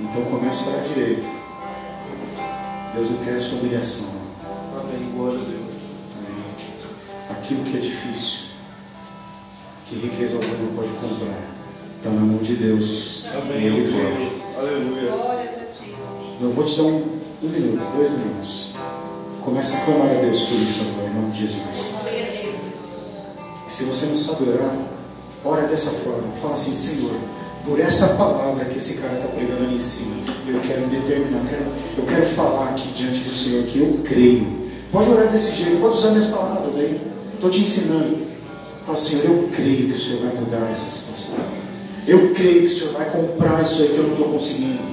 Então 0.00 0.24
comece 0.24 0.64
para 0.64 0.80
a 0.80 0.84
direita. 0.84 1.26
Deus 2.94 3.10
não 3.10 3.18
quer 3.18 3.36
a 3.36 3.40
sua 3.40 3.58
humilhação. 3.60 4.20
Amém. 4.80 5.12
Glória 5.14 5.38
a 5.38 5.44
Deus. 5.44 5.70
Amém. 6.26 7.38
Aquilo 7.38 7.62
que 7.62 7.76
é 7.76 7.80
difícil, 7.80 8.39
que 9.90 9.96
riqueza 9.96 10.36
alguma 10.36 10.56
não 10.56 10.76
pode 10.76 10.88
comprar, 10.90 11.50
está 11.96 12.10
na 12.10 12.20
mão 12.20 12.38
de 12.38 12.54
Deus. 12.54 13.26
Amém. 13.34 13.66
Ele 13.66 13.92
pode. 13.92 14.56
Aleluia. 14.56 15.10
Glórias 15.10 15.54
a 15.56 15.64
ti, 15.74 15.96
Senhor. 15.96 16.36
Eu 16.40 16.52
vou 16.52 16.64
te 16.64 16.76
dar 16.76 16.82
um, 16.84 17.18
um 17.42 17.48
minuto, 17.48 17.84
dois 17.96 18.10
minutos. 18.12 18.74
Comece 19.42 19.76
a 19.76 19.80
clamar 19.80 20.10
a 20.10 20.20
Deus 20.20 20.42
por 20.42 20.60
isso 20.60 20.84
agora, 20.92 21.10
em 21.10 21.14
nome 21.14 21.32
de 21.32 21.40
Jesus. 21.40 21.94
E 23.66 23.72
se 23.72 23.84
você 23.84 24.06
não 24.06 24.16
sabe 24.16 24.50
orar, 24.50 24.76
ora 25.44 25.62
dessa 25.66 25.90
forma. 25.90 26.28
Fala 26.40 26.54
assim, 26.54 26.74
Senhor, 26.74 27.16
por 27.64 27.80
essa 27.80 28.14
palavra 28.14 28.64
que 28.66 28.78
esse 28.78 28.98
cara 29.00 29.14
está 29.14 29.26
pregando 29.28 29.64
ali 29.64 29.74
em 29.74 29.80
cima, 29.80 30.16
eu 30.46 30.60
quero 30.60 30.86
determinar, 30.86 31.38
eu 31.38 31.46
quero, 31.46 31.64
eu 31.98 32.04
quero 32.04 32.26
falar 32.26 32.68
aqui 32.70 32.88
diante 32.92 33.20
do 33.20 33.34
Senhor 33.34 33.64
que 33.64 33.80
eu 33.80 34.00
creio. 34.04 34.70
Pode 34.92 35.10
orar 35.10 35.26
desse 35.28 35.56
jeito, 35.56 35.80
pode 35.80 35.96
usar 35.96 36.10
minhas 36.10 36.26
palavras 36.26 36.76
aí. 36.76 37.00
Estou 37.34 37.50
te 37.50 37.60
ensinando. 37.60 38.29
Fala, 38.84 38.96
Senhor, 38.96 39.24
eu 39.26 39.50
creio 39.52 39.88
que 39.88 39.94
o 39.94 39.98
Senhor 39.98 40.22
vai 40.22 40.40
mudar 40.40 40.70
essa 40.70 40.90
situação. 40.90 41.44
Eu 42.06 42.34
creio 42.34 42.60
que 42.60 42.66
o 42.66 42.70
Senhor 42.70 42.92
vai 42.94 43.10
comprar 43.10 43.62
isso 43.62 43.82
aí 43.82 43.88
que 43.88 43.98
eu 43.98 44.04
não 44.04 44.12
estou 44.12 44.28
conseguindo. 44.28 44.90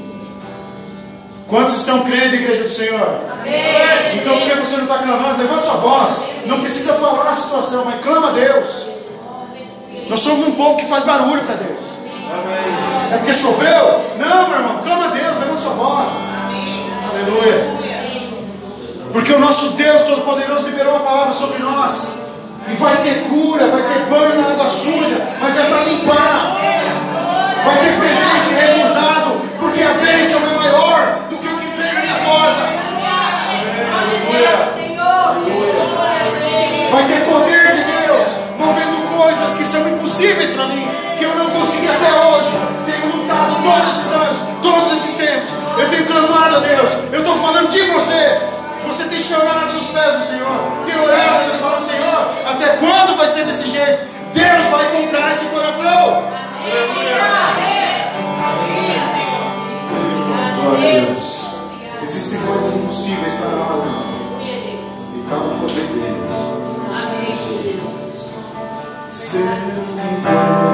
Quantos 1.48 1.76
estão 1.76 2.04
crendo, 2.04 2.36
igreja 2.36 2.64
do 2.64 2.70
Senhor? 2.70 3.22
Amém. 3.32 4.18
Então, 4.18 4.38
por 4.38 4.50
que 4.50 4.56
você 4.56 4.76
não 4.76 4.84
está 4.84 4.98
clamando? 4.98 5.42
Levanta 5.42 5.62
sua 5.62 5.76
voz. 5.76 6.26
Não 6.46 6.60
precisa 6.60 6.94
falar 6.96 7.30
a 7.30 7.36
situação, 7.36 7.86
mas 7.86 8.02
clama 8.02 8.30
a 8.30 8.32
Deus. 8.32 8.90
Nós 10.10 10.20
somos 10.20 10.48
um 10.48 10.52
povo 10.52 10.76
que 10.76 10.86
faz 10.86 11.06
barulho 11.06 11.44
para 11.44 11.56
Deus. 11.56 11.80
Amém. 12.06 13.14
É 13.14 13.18
porque 13.18 13.34
choveu? 13.34 14.06
Não, 14.18 14.50
meu 14.50 14.60
irmão. 14.60 14.84
Clama 14.84 15.06
a 15.06 15.10
Deus. 15.10 15.38
Levanta 15.38 15.62
sua 15.62 15.74
voz. 15.74 16.10
Aleluia. 17.10 17.78
Porque 19.14 19.34
o 19.34 19.40
nosso 19.40 19.72
Deus 19.72 20.02
Todo-Poderoso 20.02 20.68
liberou 20.68 20.98
a 20.98 21.00
palavra 21.00 21.34
sobre 21.34 21.60
nós. 21.60 22.27
E 22.70 22.74
vai 22.76 22.98
ter 22.98 23.24
cura, 23.30 23.68
vai 23.68 23.82
ter 23.82 24.00
banho 24.10 24.42
na 24.42 24.50
água 24.52 24.68
suja, 24.68 25.22
mas 25.40 25.58
é 25.58 25.64
para 25.64 25.84
limpar. 25.84 26.58
Vai 27.64 27.78
ter 27.78 27.98
presente 27.98 28.54
recusado, 28.54 29.42
porque 29.60 29.84
a 29.84 29.94
bênção 29.94 30.42
é 30.42 30.56
maior 30.56 31.20
do 31.30 31.38
que 31.38 31.48
o 31.48 31.58
que 31.58 31.68
veio 31.78 31.94
na 31.94 32.02
minha 32.02 32.20
porta. 32.26 32.78
Vai 36.92 37.04
ter 37.04 37.26
poder 37.26 37.72
de 37.72 37.84
Deus 37.84 38.28
movendo 38.58 39.18
coisas 39.18 39.54
que 39.54 39.66
são 39.66 39.88
impossíveis 39.90 40.50
para 40.50 40.68
mim, 40.68 40.88
que 41.18 41.24
eu 41.24 41.36
não 41.36 41.50
consegui 41.52 41.88
até 41.88 42.12
hoje. 42.12 42.52
Tenho 42.86 43.16
lutado 43.16 43.64
todos 43.64 43.98
esses 43.98 44.14
anos, 44.14 44.38
todos 44.62 44.94
esses 44.94 45.14
tempos. 45.16 45.52
Eu 45.78 45.90
tenho 45.90 46.06
clamado 46.06 46.58
a 46.58 46.60
Deus. 46.60 46.92
Eu 47.12 47.20
estou 47.20 47.36
falando 47.36 47.70
de 47.70 47.82
você. 47.82 48.57
Chorado 49.28 49.74
nos 49.74 49.88
pés 49.88 50.16
do 50.16 50.24
Senhor, 50.24 50.86
tem 50.86 50.96
orado 50.96 51.44
Deus, 51.44 51.58
falando: 51.58 51.84
Senhor, 51.84 52.32
até 52.50 52.78
quando 52.78 53.18
vai 53.18 53.28
ser 53.28 53.44
desse 53.44 53.68
jeito? 53.68 54.04
Deus 54.34 54.66
vai 54.68 54.90
comprar 54.90 55.32
esse 55.32 55.48
coração. 55.48 56.24
Glória 60.62 61.00
a 61.00 61.06
Deus. 61.06 61.58
Existem 62.02 62.40
coisas 62.48 62.78
impossíveis 62.78 63.34
para 63.34 63.50
nós, 63.50 63.86
irmão. 63.86 64.40
E 64.40 65.20
está 65.20 65.36
no 65.36 65.60
poder 65.60 65.88
dele. 65.88 66.18
Se 69.10 69.40
eu 69.40 69.46
me 69.46 70.22
der 70.22 70.67